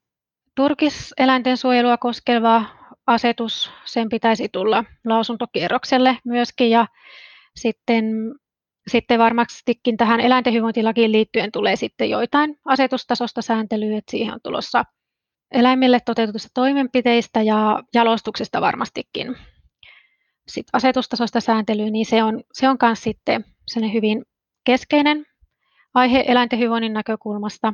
turkiseläinten 0.55 1.57
suojelua 1.57 1.97
koskeva 1.97 2.65
asetus, 3.07 3.71
sen 3.85 4.09
pitäisi 4.09 4.49
tulla 4.49 4.83
lausuntokierrokselle 5.05 6.17
myöskin 6.25 6.69
ja 6.69 6.87
sitten, 7.55 8.05
sitten 8.87 9.19
varmastikin 9.19 9.97
tähän 9.97 10.19
eläinten 10.19 10.53
hyvinvointilakiin 10.53 11.11
liittyen 11.11 11.51
tulee 11.51 11.75
sitten 11.75 12.09
joitain 12.09 12.59
asetustasosta 12.65 13.41
sääntelyä, 13.41 13.97
että 13.97 14.11
siihen 14.11 14.33
on 14.33 14.39
tulossa 14.43 14.85
eläimille 15.51 15.99
toteutetusta 15.99 16.49
toimenpiteistä 16.53 17.41
ja 17.41 17.83
jalostuksesta 17.93 18.61
varmastikin 18.61 19.35
sitten 20.47 20.69
asetustasosta 20.73 21.41
sääntelyä, 21.41 21.89
niin 21.89 22.05
se 22.05 22.23
on, 22.23 22.43
se 22.53 22.69
on 22.69 22.77
myös 22.81 23.03
sitten 23.03 23.45
hyvin 23.93 24.25
keskeinen 24.63 25.25
aihe 25.93 26.23
eläinten 26.27 26.59
hyvinvoinnin 26.59 26.93
näkökulmasta. 26.93 27.73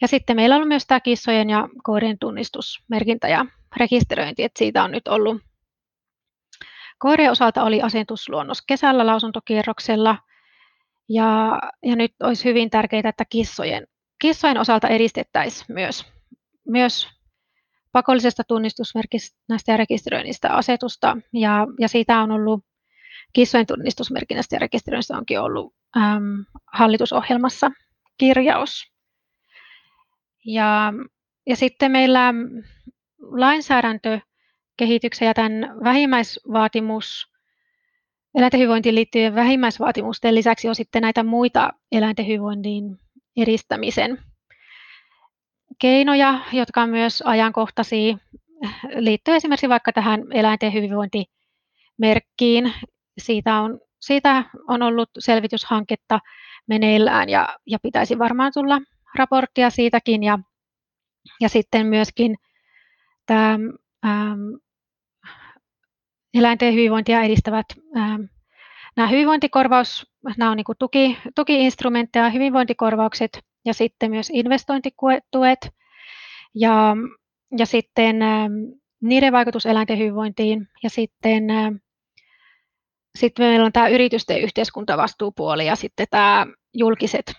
Ja 0.00 0.08
sitten 0.08 0.36
meillä 0.36 0.56
on 0.56 0.68
myös 0.68 0.86
tämä 0.86 1.00
kissojen 1.00 1.50
ja 1.50 1.68
koirien 1.82 2.18
tunnistusmerkintä 2.18 3.28
ja 3.28 3.46
rekisteröinti, 3.76 4.42
että 4.42 4.58
siitä 4.58 4.84
on 4.84 4.90
nyt 4.90 5.08
ollut. 5.08 5.42
Koirien 6.98 7.30
osalta 7.30 7.62
oli 7.62 7.82
asetusluonnos 7.82 8.62
kesällä 8.62 9.06
lausuntokierroksella. 9.06 10.18
Ja, 11.08 11.58
ja 11.82 11.96
nyt 11.96 12.12
olisi 12.22 12.44
hyvin 12.44 12.70
tärkeää, 12.70 13.08
että 13.08 13.24
kissojen, 13.24 13.86
kissojen 14.20 14.58
osalta 14.58 14.88
edistettäisiin 14.88 15.66
myös, 15.68 16.06
myös 16.68 17.08
pakollisesta 17.92 18.42
tunnistusmerkinnästä 18.48 19.72
ja 19.72 19.76
rekisteröinnistä 19.76 20.50
asetusta. 20.50 21.16
Ja, 21.32 21.66
ja 21.80 21.88
siitä 21.88 22.20
on 22.20 22.30
ollut 22.30 22.64
kissojen 23.32 23.66
tunnistusmerkinnästä 23.66 24.56
ja 24.56 24.60
rekisteröinnistä 24.60 25.16
onkin 25.16 25.40
ollut 25.40 25.74
äm, 25.96 26.44
hallitusohjelmassa 26.72 27.70
kirjaus. 28.18 28.92
Ja, 30.46 30.92
ja 31.46 31.56
sitten 31.56 31.90
meillä 31.90 32.34
lainsäädäntökehityksen 33.30 35.26
ja 35.26 35.34
tämän 35.34 35.76
vähimmäisvaatimus, 35.84 37.28
eläinten 38.34 38.60
hyvinvointiin 38.60 38.94
liittyvien 38.94 39.34
vähimmäisvaatimusten 39.34 40.34
lisäksi 40.34 40.68
on 40.68 40.74
sitten 40.74 41.02
näitä 41.02 41.22
muita 41.22 41.72
eläinten 41.92 42.26
hyvinvoinnin 42.26 42.98
edistämisen 43.36 44.18
keinoja, 45.78 46.40
jotka 46.52 46.82
on 46.82 46.90
myös 46.90 47.22
ajankohtaisia, 47.26 48.16
liittyy 48.96 49.34
esimerkiksi 49.34 49.68
vaikka 49.68 49.92
tähän 49.92 50.20
eläinten 50.30 50.72
hyvinvointimerkkiin. 50.72 52.72
Siitä 53.18 53.60
on, 53.60 53.80
siitä 54.00 54.44
on 54.68 54.82
ollut 54.82 55.10
selvityshanketta 55.18 56.20
meneillään 56.66 57.28
ja, 57.28 57.48
ja 57.66 57.78
pitäisi 57.82 58.18
varmaan 58.18 58.52
tulla 58.54 58.80
raporttia 59.14 59.70
siitäkin 59.70 60.22
ja, 60.22 60.38
ja 61.40 61.48
sitten 61.48 61.86
myöskin 61.86 62.36
tämä 63.26 63.58
ähm, 64.06 64.40
eläinten 66.34 66.74
hyvinvointia 66.74 67.22
edistävät 67.22 67.66
ähm, 67.96 68.22
nämä 68.96 69.08
hyvinvointikorvaus, 69.08 70.06
nämä 70.38 70.50
on 70.50 70.56
niin 70.56 70.64
kuin 70.64 70.78
tuki, 70.78 71.18
tukiinstrumentteja, 71.34 72.30
hyvinvointikorvaukset 72.30 73.38
ja 73.64 73.74
sitten 73.74 74.10
myös 74.10 74.30
investointituet 74.32 75.70
ja, 76.54 76.96
ja 77.58 77.66
sitten 77.66 78.22
ähm, 78.22 78.52
niiden 79.00 79.32
vaikutus 79.32 79.66
eläinten 79.66 79.98
hyvinvointiin 79.98 80.68
ja 80.82 80.90
sitten 80.90 81.50
ähm, 81.50 81.74
sitten 83.18 83.46
meillä 83.46 83.66
on 83.66 83.72
tämä 83.72 83.88
yritysten 83.88 84.40
yhteiskuntavastuupuoli 84.40 85.66
ja 85.66 85.76
sitten 85.76 86.06
tämä 86.10 86.46
julkiset 86.74 87.32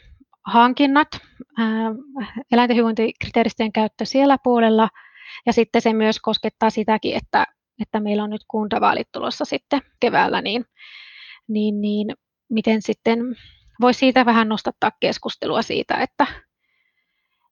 hankinnat, 0.45 1.07
eläinten 2.51 2.75
hyvinvointikriteeristöjen 2.75 3.71
käyttö 3.71 4.05
siellä 4.05 4.37
puolella 4.43 4.89
ja 5.45 5.53
sitten 5.53 5.81
se 5.81 5.93
myös 5.93 6.19
koskettaa 6.19 6.69
sitäkin, 6.69 7.15
että, 7.15 7.45
että 7.81 7.99
meillä 7.99 8.23
on 8.23 8.29
nyt 8.29 8.45
kuntavaalit 8.47 9.07
tulossa 9.11 9.45
sitten 9.45 9.81
keväällä, 9.99 10.41
niin, 10.41 10.65
niin, 11.47 11.81
niin 11.81 12.07
miten 12.49 12.81
sitten 12.81 13.19
voisi 13.81 13.99
siitä 13.99 14.25
vähän 14.25 14.49
nostattaa 14.49 14.91
keskustelua 14.99 15.61
siitä, 15.61 15.95
että, 15.95 16.27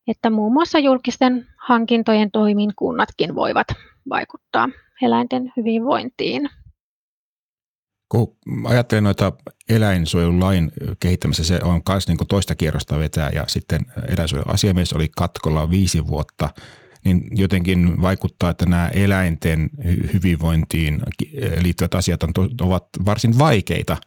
että 0.08 0.30
muun 0.30 0.54
muassa 0.54 0.80
julkisten 0.80 1.48
hankintojen 1.68 2.32
toimin 2.32 2.72
kunnatkin 2.76 3.36
voivat 3.36 3.68
vaikuttaa 4.10 4.70
eläinten 5.02 5.54
hyvinvointiin. 5.58 6.50
Kun 8.10 8.38
ajattelen 8.66 9.04
noita 9.04 9.32
eläinsuojelulain 9.70 10.72
kehittämistä, 11.00 11.44
se 11.44 11.60
on 11.64 11.82
myös 11.90 12.08
niin 12.08 12.18
toista 12.30 12.56
kierrosta 12.56 13.00
vetää 13.00 13.30
ja 13.30 13.44
sitten 13.48 13.82
eläinsuojeluasiamies 14.08 14.94
oli 14.94 15.10
katkolla 15.18 15.70
viisi 15.70 16.08
vuotta– 16.08 16.50
niin 17.06 17.28
jotenkin 17.32 18.02
vaikuttaa, 18.02 18.50
että 18.50 18.66
nämä 18.66 18.88
eläinten 18.88 19.70
hyvinvointiin 20.13 21.02
liittyvät 21.62 21.96
asiat 21.96 22.24
on, 22.24 22.32
ovat 22.62 22.88
varsin 23.06 23.38
vaikeita 23.38 23.98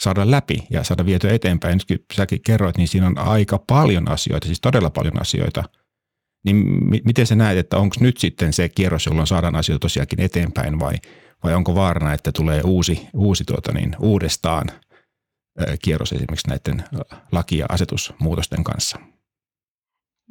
saada 0.00 0.30
läpi 0.30 0.66
ja 0.70 0.84
saada 0.84 1.06
vietyä 1.06 1.32
eteenpäin. 1.32 1.80
Nyt 1.90 2.04
säkin 2.14 2.42
kerroit, 2.42 2.76
niin 2.76 2.88
siinä 2.88 3.06
on 3.06 3.18
aika 3.18 3.58
paljon 3.58 4.10
asioita, 4.10 4.46
siis 4.46 4.60
todella 4.60 4.90
paljon 4.90 5.20
asioita, 5.20 5.64
niin 6.44 6.56
miten 7.04 7.26
sä 7.26 7.34
näet, 7.34 7.58
että 7.58 7.76
onko 7.76 7.96
nyt 8.00 8.18
sitten 8.18 8.52
se 8.52 8.68
kierros, 8.68 9.06
jolloin 9.06 9.26
saadaan 9.26 9.56
asioita 9.56 9.82
tosiaankin 9.82 10.20
eteenpäin 10.20 10.78
vai, 10.78 10.94
vai 11.44 11.54
onko 11.54 11.74
vaarana, 11.74 12.12
että 12.12 12.32
tulee 12.32 12.60
uusi, 12.64 13.08
uusi 13.14 13.44
tuota 13.44 13.72
niin, 13.72 13.96
uudestaan 13.98 14.66
kierros 15.82 16.12
esimerkiksi 16.12 16.48
näiden 16.48 16.84
laki- 17.32 17.58
ja 17.58 17.66
asetusmuutosten 17.68 18.64
kanssa? 18.64 18.98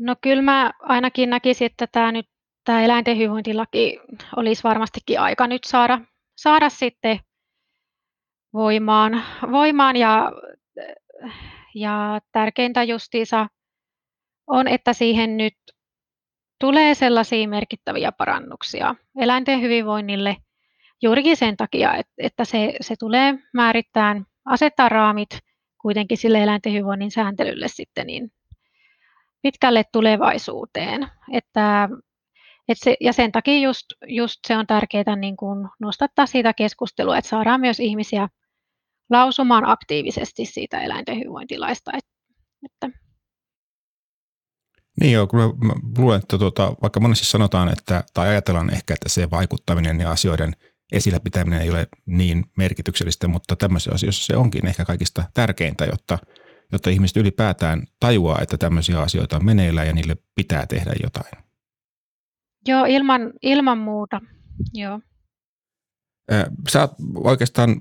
No 0.01 0.15
kyllä 0.21 0.41
mä 0.41 0.71
ainakin 0.79 1.29
näkisin, 1.29 1.65
että 1.65 1.87
tämä 1.87 2.11
nyt 2.11 2.25
tämä 2.63 2.81
eläinten 2.81 3.17
hyvinvointilaki 3.17 3.99
olisi 4.35 4.63
varmastikin 4.63 5.19
aika 5.19 5.47
nyt 5.47 5.63
saada, 5.63 6.01
saada 6.37 6.69
sitten 6.69 7.19
voimaan, 8.53 9.23
voimaan. 9.51 9.95
Ja, 9.95 10.31
ja 11.75 12.21
tärkeintä 12.31 12.83
justiinsa 12.83 13.47
on, 14.47 14.67
että 14.67 14.93
siihen 14.93 15.37
nyt 15.37 15.53
tulee 16.59 16.95
sellaisia 16.95 17.47
merkittäviä 17.47 18.11
parannuksia 18.11 18.95
eläinten 19.21 19.61
hyvinvoinnille 19.61 20.37
juurikin 21.01 21.37
sen 21.37 21.57
takia, 21.57 21.93
että 22.17 22.45
se, 22.45 22.73
se 22.81 22.95
tulee 22.99 23.33
määrittämään, 23.53 24.25
asettaa 24.45 24.89
raamit 24.89 25.29
kuitenkin 25.81 26.17
sille 26.17 26.43
eläinten 26.43 26.71
hyvinvoinnin 26.71 27.11
sääntelylle 27.11 27.67
sitten 27.67 28.07
niin 28.07 28.31
pitkälle 29.41 29.83
tulevaisuuteen. 29.91 31.07
Että, 31.33 31.89
että 32.67 32.83
se, 32.83 32.97
ja 32.99 33.13
sen 33.13 33.31
takia 33.31 33.59
just, 33.59 33.85
just 34.07 34.39
se 34.47 34.57
on 34.57 34.67
tärkeää 34.67 35.15
niin 35.15 35.37
kuin 35.37 35.67
nostattaa 35.79 36.25
siitä 36.25 36.53
keskustelua, 36.53 37.17
että 37.17 37.29
saadaan 37.29 37.61
myös 37.61 37.79
ihmisiä 37.79 38.29
lausumaan 39.09 39.69
aktiivisesti 39.69 40.45
siitä 40.45 40.81
eläinten 40.81 41.15
hyvinvointilaista. 41.15 41.91
Että, 42.65 42.89
niin 45.01 45.11
joo, 45.11 45.27
kyllä 45.27 45.47
mä 45.47 45.73
luulen, 45.97 46.19
että 46.19 46.37
tuota, 46.37 46.73
vaikka 46.81 46.99
monesti 46.99 47.25
sanotaan, 47.25 47.69
että, 47.69 48.03
tai 48.13 48.27
ajatellaan 48.27 48.73
ehkä, 48.73 48.93
että 48.93 49.09
se 49.09 49.29
vaikuttaminen 49.31 49.99
ja 49.99 50.11
asioiden 50.11 50.53
esillä 50.91 51.19
pitäminen 51.19 51.61
ei 51.61 51.69
ole 51.69 51.87
niin 52.05 52.45
merkityksellistä, 52.57 53.27
mutta 53.27 53.55
tämmöisissä 53.55 53.95
asioissa 53.95 54.25
se 54.25 54.37
onkin 54.37 54.67
ehkä 54.67 54.85
kaikista 54.85 55.23
tärkeintä, 55.33 55.85
jotta, 55.85 56.17
jotta 56.71 56.89
ihmiset 56.89 57.17
ylipäätään 57.17 57.83
tajuaa, 57.99 58.41
että 58.41 58.57
tämmöisiä 58.57 59.01
asioita 59.01 59.35
on 59.35 59.45
meneillään 59.45 59.87
ja 59.87 59.93
niille 59.93 60.15
pitää 60.35 60.65
tehdä 60.67 60.93
jotain. 61.03 61.43
Joo, 62.67 62.85
ilman, 62.85 63.33
ilman 63.41 63.77
muuta, 63.77 64.21
joo. 64.73 64.99
Sä 66.69 66.81
oot 66.81 66.91
oikeastaan 67.15 67.75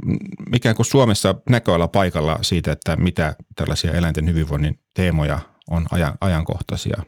ikään 0.55 0.77
kuin 0.77 0.87
Suomessa 0.87 1.35
näköala 1.49 1.89
paikalla 1.89 2.39
siitä, 2.43 2.73
että 2.73 2.97
mitä 2.97 3.37
tällaisia 3.57 3.93
eläinten 3.93 4.29
hyvinvoinnin 4.29 4.81
teemoja 4.95 5.39
on 5.71 5.87
ajan, 5.93 6.15
ajankohtaisia 6.21 7.03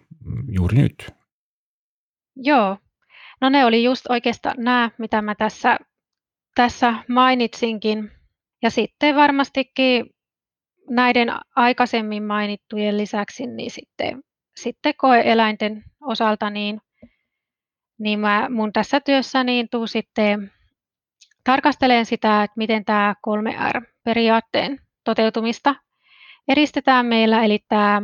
juuri 0.48 0.78
nyt? 0.78 1.14
Joo, 2.36 2.78
no 3.40 3.48
ne 3.48 3.64
oli 3.64 3.84
just 3.84 4.06
oikeastaan 4.08 4.56
nämä, 4.58 4.90
mitä 4.98 5.22
mä 5.22 5.34
tässä, 5.34 5.76
tässä 6.54 6.94
mainitsinkin. 7.08 8.10
Ja 8.62 8.70
sitten 8.70 9.16
varmastikin 9.16 10.06
näiden 10.90 11.28
aikaisemmin 11.56 12.22
mainittujen 12.22 12.98
lisäksi, 12.98 13.46
niin 13.46 13.70
sitten, 13.70 14.22
sitten 14.56 14.94
koe-eläinten 14.96 15.84
osalta, 16.00 16.50
niin, 16.50 16.80
niin 17.98 18.20
mä, 18.20 18.48
mun 18.50 18.72
tässä 18.72 19.00
työssä 19.00 19.44
niin 19.44 19.68
tuu 19.70 19.86
sitten 19.86 20.52
tarkastelen 21.44 22.06
sitä, 22.06 22.42
että 22.42 22.54
miten 22.56 22.84
tämä 22.84 23.14
3R-periaatteen 23.28 24.78
toteutumista 25.04 25.74
edistetään 26.48 27.06
meillä, 27.06 27.44
eli 27.44 27.58
tämä 27.68 28.02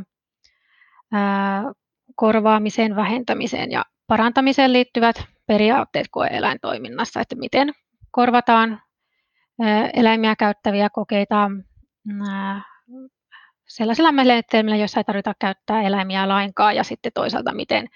korvaamiseen, 2.15 2.97
vähentämiseen 2.97 3.71
ja 3.71 3.85
parantamiseen 4.07 4.73
liittyvät 4.73 5.25
periaatteet 5.47 6.07
koe-eläintoiminnassa, 6.11 7.21
että 7.21 7.37
miten 7.37 7.73
korvataan 8.11 8.83
eläimiä 9.95 10.37
käyttäviä 10.37 10.89
kokeita 10.93 11.51
sellaisilla 13.69 14.13
menetelmillä, 14.13 14.77
joissa 14.77 15.01
ei 15.01 15.05
tarvita 15.05 15.35
käyttää 15.39 15.83
eläimiä 15.83 16.29
lainkaan, 16.29 16.77
ja 16.77 16.85
sitten 16.85 17.13
toisaalta 17.15 17.55
miten 17.55 17.89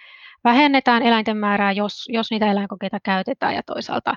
vähennetään 0.45 1.03
eläinten 1.03 1.37
määrää, 1.37 1.73
jos, 1.73 2.09
jos 2.09 2.31
niitä 2.31 2.51
eläinkokeita 2.51 2.99
käytetään, 3.01 3.55
ja 3.55 3.63
toisaalta 3.63 4.15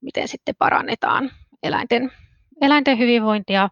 miten 0.00 0.28
sitten 0.28 0.54
parannetaan 0.58 1.30
eläinten, 1.62 2.12
eläinten 2.60 2.98
hyvinvointia 2.98 3.68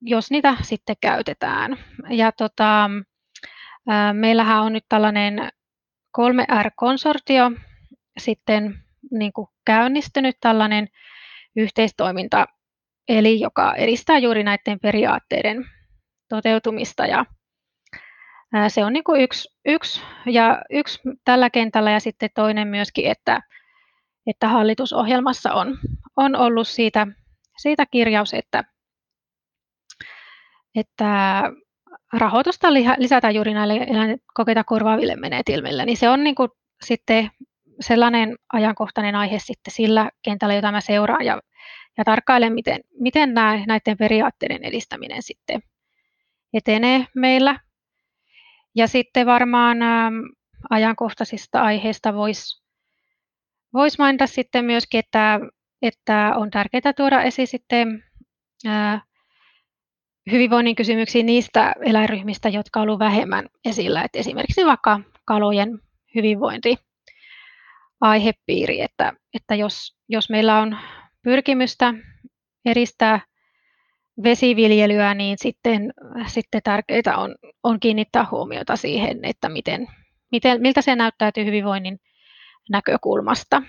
jos 0.00 0.30
niitä 0.30 0.56
sitten 0.62 0.96
käytetään. 1.00 1.76
Ja 2.10 2.32
tota, 2.32 2.90
meillähän 4.12 4.62
on 4.62 4.72
nyt 4.72 4.84
tällainen 4.88 5.48
3R-konsortio 6.18 7.50
sitten 8.18 8.84
niin 9.10 9.32
kuin 9.32 9.48
käynnistynyt 9.64 10.36
tällainen 10.40 10.88
yhteistoiminta, 11.56 12.46
eli 13.08 13.40
joka 13.40 13.74
edistää 13.74 14.18
juuri 14.18 14.44
näiden 14.44 14.80
periaatteiden 14.82 15.64
toteutumista 16.28 17.06
ja 17.06 17.24
se 18.68 18.84
on 18.84 18.92
niin 18.92 19.04
kuin 19.04 19.20
yksi, 19.20 19.48
yksi, 19.64 20.02
ja 20.26 20.62
yksi 20.70 21.00
tällä 21.24 21.50
kentällä 21.50 21.90
ja 21.90 22.00
sitten 22.00 22.30
toinen 22.34 22.68
myöskin, 22.68 23.10
että, 23.10 23.40
että 24.26 24.48
hallitusohjelmassa 24.48 25.52
on, 25.52 25.78
on 26.16 26.36
ollut 26.36 26.68
siitä, 26.68 27.06
siitä 27.58 27.86
kirjaus, 27.86 28.34
että 28.34 28.64
että 30.74 31.42
rahoitusta 32.12 32.72
lisätään 32.72 33.34
juuri 33.34 33.54
näille 33.54 33.74
eläinkokeita 33.74 34.64
korvaaville 34.64 35.16
menetelmille, 35.16 35.84
niin 35.84 35.96
se 35.96 36.08
on 36.08 36.24
niin 36.24 36.34
kuin 36.34 36.50
sitten 36.84 37.30
sellainen 37.80 38.36
ajankohtainen 38.52 39.14
aihe 39.14 39.38
sitten 39.38 39.74
sillä 39.74 40.10
kentällä, 40.22 40.54
jota 40.54 40.72
mä 40.72 40.80
seuraan 40.80 41.24
ja, 41.24 41.40
ja 41.98 42.04
tarkkailen, 42.04 42.52
miten, 42.52 42.80
miten 43.00 43.34
nämä, 43.34 43.64
näiden 43.66 43.96
periaatteiden 43.98 44.64
edistäminen 44.64 45.22
sitten 45.22 45.62
etenee 46.54 47.06
meillä. 47.14 47.60
Ja 48.74 48.86
sitten 48.86 49.26
varmaan 49.26 49.82
ä, 49.82 50.10
ajankohtaisista 50.70 51.62
aiheista 51.62 52.14
voisi 52.14 52.62
vois 53.74 53.98
mainita 53.98 54.26
sitten 54.26 54.64
myöskin, 54.64 54.98
että, 54.98 55.40
että 55.82 56.32
on 56.36 56.50
tärkeää 56.50 56.92
tuoda 56.96 57.22
esiin 57.22 57.48
sitten 57.48 58.04
ä, 58.66 59.00
hyvinvoinnin 60.32 60.76
kysymyksiin 60.76 61.26
niistä 61.26 61.74
eläinryhmistä, 61.84 62.48
jotka 62.48 62.80
ovat 62.80 62.98
vähemmän 62.98 63.48
esillä. 63.64 64.02
Et 64.02 64.16
esimerkiksi 64.16 64.66
vaikka 64.66 65.00
kalojen 65.24 65.78
hyvinvointi 66.14 66.76
aihepiiri, 68.00 68.80
että, 68.80 69.12
että 69.34 69.54
jos, 69.54 69.96
jos 70.08 70.30
meillä 70.30 70.60
on 70.60 70.76
pyrkimystä 71.22 71.94
edistää 72.64 73.20
vesiviljelyä, 74.22 75.14
niin 75.14 75.36
sitten, 75.40 75.92
sitten 76.26 76.60
tärkeää 76.64 77.16
on, 77.16 77.34
on 77.62 77.80
kiinnittää 77.80 78.26
huomiota 78.30 78.76
siihen, 78.76 79.24
että 79.24 79.48
miten, 79.48 79.86
miten, 80.32 80.60
miltä 80.60 80.82
se 80.82 80.96
näyttäytyy 80.96 81.44
hyvinvoinnin 81.44 81.98
näkökulmasta. 82.70 83.62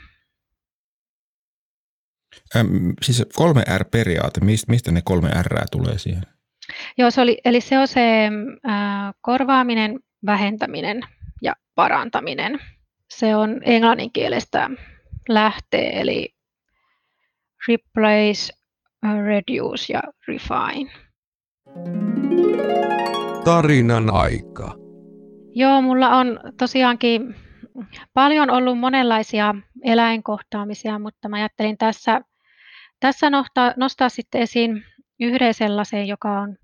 Ähm, 2.55 2.89
siis 3.01 3.21
3R-periaate, 3.21 4.41
mistä 4.67 4.91
ne 4.91 5.01
kolme 5.05 5.29
R 5.41 5.55
tulee 5.71 5.97
siihen? 5.97 6.23
Joo, 6.97 7.11
se 7.11 7.21
oli, 7.21 7.37
eli 7.45 7.61
se 7.61 7.79
on 7.79 7.87
se 7.87 8.29
äh, 8.69 9.13
korvaaminen, 9.21 9.99
vähentäminen 10.25 11.01
ja 11.41 11.55
parantaminen. 11.75 12.59
Se 13.09 13.35
on 13.35 13.61
englanninkielestä 13.63 14.69
lähtee, 15.29 16.01
eli 16.01 16.35
replace, 17.67 18.53
reduce 19.25 19.93
ja 19.93 20.01
refine. 20.27 20.91
Tarinan 23.43 24.13
aika. 24.13 24.75
Joo, 25.55 25.81
mulla 25.81 26.09
on 26.09 26.39
tosiaankin 26.57 27.35
paljon 28.13 28.49
ollut 28.49 28.79
monenlaisia 28.79 29.55
eläinkohtaamisia, 29.83 30.99
mutta 30.99 31.29
mä 31.29 31.35
ajattelin 31.35 31.77
tässä, 31.77 32.21
tässä 32.99 33.29
nostaa, 33.29 33.73
nostaa 33.77 34.09
sitten 34.09 34.41
esiin 34.41 34.85
yhden 35.19 35.53
sellaisen, 35.53 36.07
joka 36.07 36.39
on, 36.39 36.57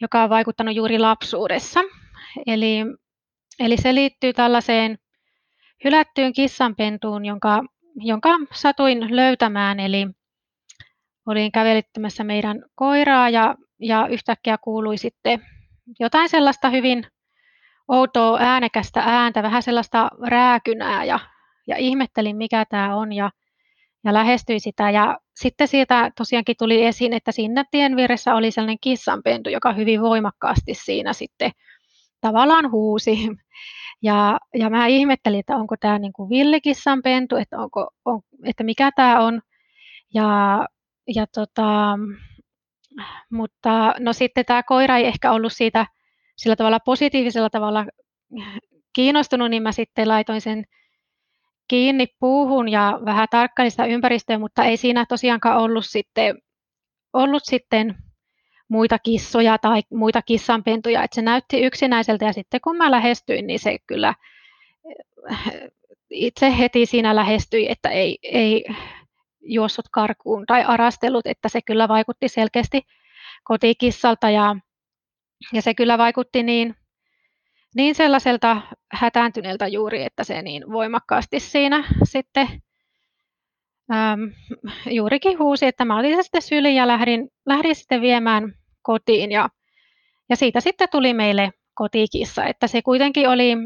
joka 0.00 0.22
on 0.22 0.30
vaikuttanut 0.30 0.74
juuri 0.74 0.98
lapsuudessa. 0.98 1.80
Eli, 2.46 2.78
eli 3.58 3.76
se 3.76 3.94
liittyy 3.94 4.32
tällaiseen 4.32 4.98
hylättyyn 5.84 6.32
kissanpentuun, 6.32 7.24
jonka, 7.24 7.64
jonka 7.96 8.28
satuin 8.52 9.16
löytämään. 9.16 9.80
Eli 9.80 10.06
olin 11.26 11.52
kävelyttämässä 11.52 12.24
meidän 12.24 12.62
koiraa 12.74 13.28
ja, 13.28 13.54
ja 13.80 14.06
yhtäkkiä 14.06 14.58
kuului 14.58 14.98
sitten 14.98 15.46
jotain 16.00 16.28
sellaista 16.28 16.70
hyvin 16.70 17.06
outoa 17.88 18.38
äänekästä 18.40 19.02
ääntä, 19.06 19.42
vähän 19.42 19.62
sellaista 19.62 20.08
rääkynää 20.22 21.04
ja, 21.04 21.20
ja 21.66 21.76
ihmettelin 21.76 22.36
mikä 22.36 22.64
tämä 22.70 22.96
on 22.96 23.12
ja 23.12 23.30
ja 24.06 24.12
lähestyi 24.12 24.60
sitä. 24.60 24.90
Ja 24.90 25.18
sitten 25.34 25.68
siitä 25.68 26.10
tosiaankin 26.16 26.56
tuli 26.58 26.84
esiin, 26.84 27.12
että 27.12 27.32
siinä 27.32 27.64
tien 27.70 27.96
vieressä 27.96 28.34
oli 28.34 28.50
sellainen 28.50 28.78
kissanpentu, 28.80 29.50
joka 29.50 29.72
hyvin 29.72 30.00
voimakkaasti 30.00 30.74
siinä 30.74 31.12
sitten 31.12 31.50
tavallaan 32.20 32.70
huusi. 32.70 33.18
Ja, 34.02 34.38
ja 34.54 34.70
mä 34.70 34.86
ihmettelin, 34.86 35.40
että 35.40 35.56
onko 35.56 35.74
tämä 35.80 35.98
niin 35.98 36.12
kuin 36.12 36.28
villikissan 36.28 37.02
pentu, 37.02 37.36
että, 37.36 37.58
onko, 37.58 37.88
on, 38.04 38.20
että 38.44 38.64
mikä 38.64 38.90
tämä 38.96 39.20
on. 39.20 39.42
Ja, 40.14 40.60
ja 41.14 41.26
tota, 41.26 41.98
mutta 43.30 43.94
no 43.98 44.12
sitten 44.12 44.44
tämä 44.44 44.62
koira 44.62 44.96
ei 44.96 45.06
ehkä 45.06 45.32
ollut 45.32 45.52
siitä 45.52 45.86
sillä 46.36 46.56
tavalla 46.56 46.80
positiivisella 46.80 47.50
tavalla 47.50 47.86
kiinnostunut, 48.92 49.50
niin 49.50 49.62
mä 49.62 49.72
sitten 49.72 50.08
laitoin 50.08 50.40
sen 50.40 50.64
kiinni 51.68 52.06
puuhun 52.20 52.68
ja 52.68 53.00
vähän 53.04 53.28
tarkkailin 53.30 53.70
sitä 53.70 53.84
ympäristöä, 53.84 54.38
mutta 54.38 54.64
ei 54.64 54.76
siinä 54.76 55.06
tosiaankaan 55.08 55.58
ollut 55.58 55.86
sitten, 55.86 56.38
ollut 57.12 57.42
sitten 57.44 57.94
muita 58.68 58.98
kissoja 58.98 59.58
tai 59.58 59.82
muita 59.94 60.22
kissanpentuja, 60.22 61.02
että 61.02 61.14
se 61.14 61.22
näytti 61.22 61.60
yksinäiseltä 61.60 62.24
ja 62.24 62.32
sitten 62.32 62.60
kun 62.60 62.76
mä 62.76 62.90
lähestyin, 62.90 63.46
niin 63.46 63.58
se 63.58 63.78
kyllä 63.86 64.14
itse 66.10 66.58
heti 66.58 66.86
siinä 66.86 67.16
lähestyi, 67.16 67.70
että 67.70 67.88
ei, 67.88 68.18
ei 68.22 68.64
juossut 69.40 69.88
karkuun 69.92 70.46
tai 70.46 70.64
arastellut, 70.64 71.26
että 71.26 71.48
se 71.48 71.62
kyllä 71.62 71.88
vaikutti 71.88 72.28
selkeästi 72.28 72.82
kotikissalta 73.44 74.30
ja, 74.30 74.56
ja 75.52 75.62
se 75.62 75.74
kyllä 75.74 75.98
vaikutti 75.98 76.42
niin, 76.42 76.74
niin 77.74 77.94
sellaiselta 77.94 78.62
hätääntyneeltä 78.92 79.66
juuri, 79.66 80.04
että 80.04 80.24
se 80.24 80.42
niin 80.42 80.72
voimakkaasti 80.72 81.40
siinä 81.40 81.84
sitten 82.04 82.48
äm, 83.92 84.32
juurikin 84.90 85.38
huusi, 85.38 85.66
että 85.66 85.84
mä 85.84 85.98
olin 85.98 86.24
sitten 86.24 86.42
syli 86.42 86.76
ja 86.76 86.86
lähdin, 86.86 87.28
lähdin 87.46 87.74
sitten 87.74 88.00
viemään 88.00 88.54
kotiin. 88.82 89.32
Ja, 89.32 89.48
ja 90.28 90.36
siitä 90.36 90.60
sitten 90.60 90.88
tuli 90.90 91.14
meille 91.14 91.50
kotikissa, 91.74 92.44
että 92.44 92.66
se 92.66 92.82
kuitenkin 92.82 93.28
oli, 93.28 93.56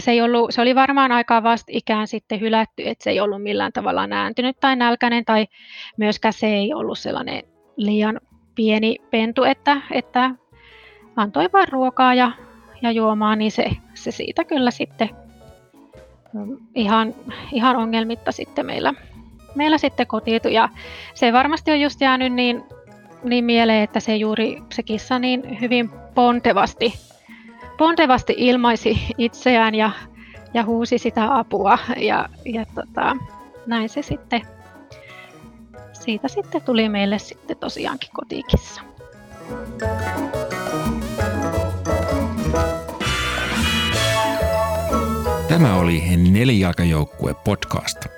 se, 0.00 0.10
ei 0.10 0.22
ollut, 0.22 0.50
se 0.50 0.60
oli 0.60 0.74
varmaan 0.74 1.12
aika 1.12 1.42
ikään 1.68 2.06
sitten 2.06 2.40
hylätty, 2.40 2.82
että 2.88 3.04
se 3.04 3.10
ei 3.10 3.20
ollut 3.20 3.42
millään 3.42 3.72
tavalla 3.72 4.06
nääntynyt 4.06 4.60
tai 4.60 4.76
nälkäinen 4.76 5.24
tai 5.24 5.46
myöskään 5.96 6.32
se 6.32 6.46
ei 6.46 6.74
ollut 6.74 6.98
sellainen 6.98 7.42
liian 7.76 8.20
pieni 8.54 8.96
pentu, 9.10 9.44
että, 9.44 9.80
että 9.90 10.30
antoi 11.16 11.48
vain 11.52 11.68
ruokaa 11.68 12.14
ja, 12.14 12.32
ja 12.82 12.90
juomaa, 12.90 13.36
niin 13.36 13.52
se, 13.52 13.70
se 13.94 14.10
siitä 14.10 14.44
kyllä 14.44 14.70
sitten 14.70 15.10
mm, 16.32 16.56
ihan, 16.74 17.14
ihan 17.52 17.76
ongelmitta 17.76 18.32
sitten 18.32 18.66
meillä, 18.66 18.94
meillä 19.58 19.78
sitten 19.78 20.06
kotiutui. 20.06 20.54
Ja 20.54 20.68
se 21.14 21.32
varmasti 21.32 21.70
on 21.70 21.80
just 21.80 22.00
jäänyt 22.00 22.32
niin, 22.32 22.64
niin 23.24 23.44
mieleen, 23.44 23.82
että 23.82 24.00
se 24.00 24.16
juuri 24.16 24.62
se 24.74 24.82
kissa 24.82 25.18
niin 25.18 25.60
hyvin 25.60 25.90
pontevasti, 26.14 26.94
pontevasti 27.78 28.34
ilmaisi 28.36 28.98
itseään 29.18 29.74
ja, 29.74 29.90
ja 30.54 30.64
huusi 30.64 30.98
sitä 30.98 31.38
apua. 31.38 31.78
Ja, 31.96 32.28
ja 32.44 32.64
tota, 32.74 33.16
näin 33.66 33.88
se 33.88 34.02
sitten 34.02 34.42
siitä 35.92 36.28
sitten 36.28 36.62
tuli 36.62 36.88
meille 36.88 37.18
sitten 37.18 37.56
tosiaankin 37.56 38.10
kotikissa. 38.12 38.82
Tämä 45.48 45.76
oli 45.76 46.02
Nelijalkajoukkue 46.16 47.34
podcast. 47.34 48.17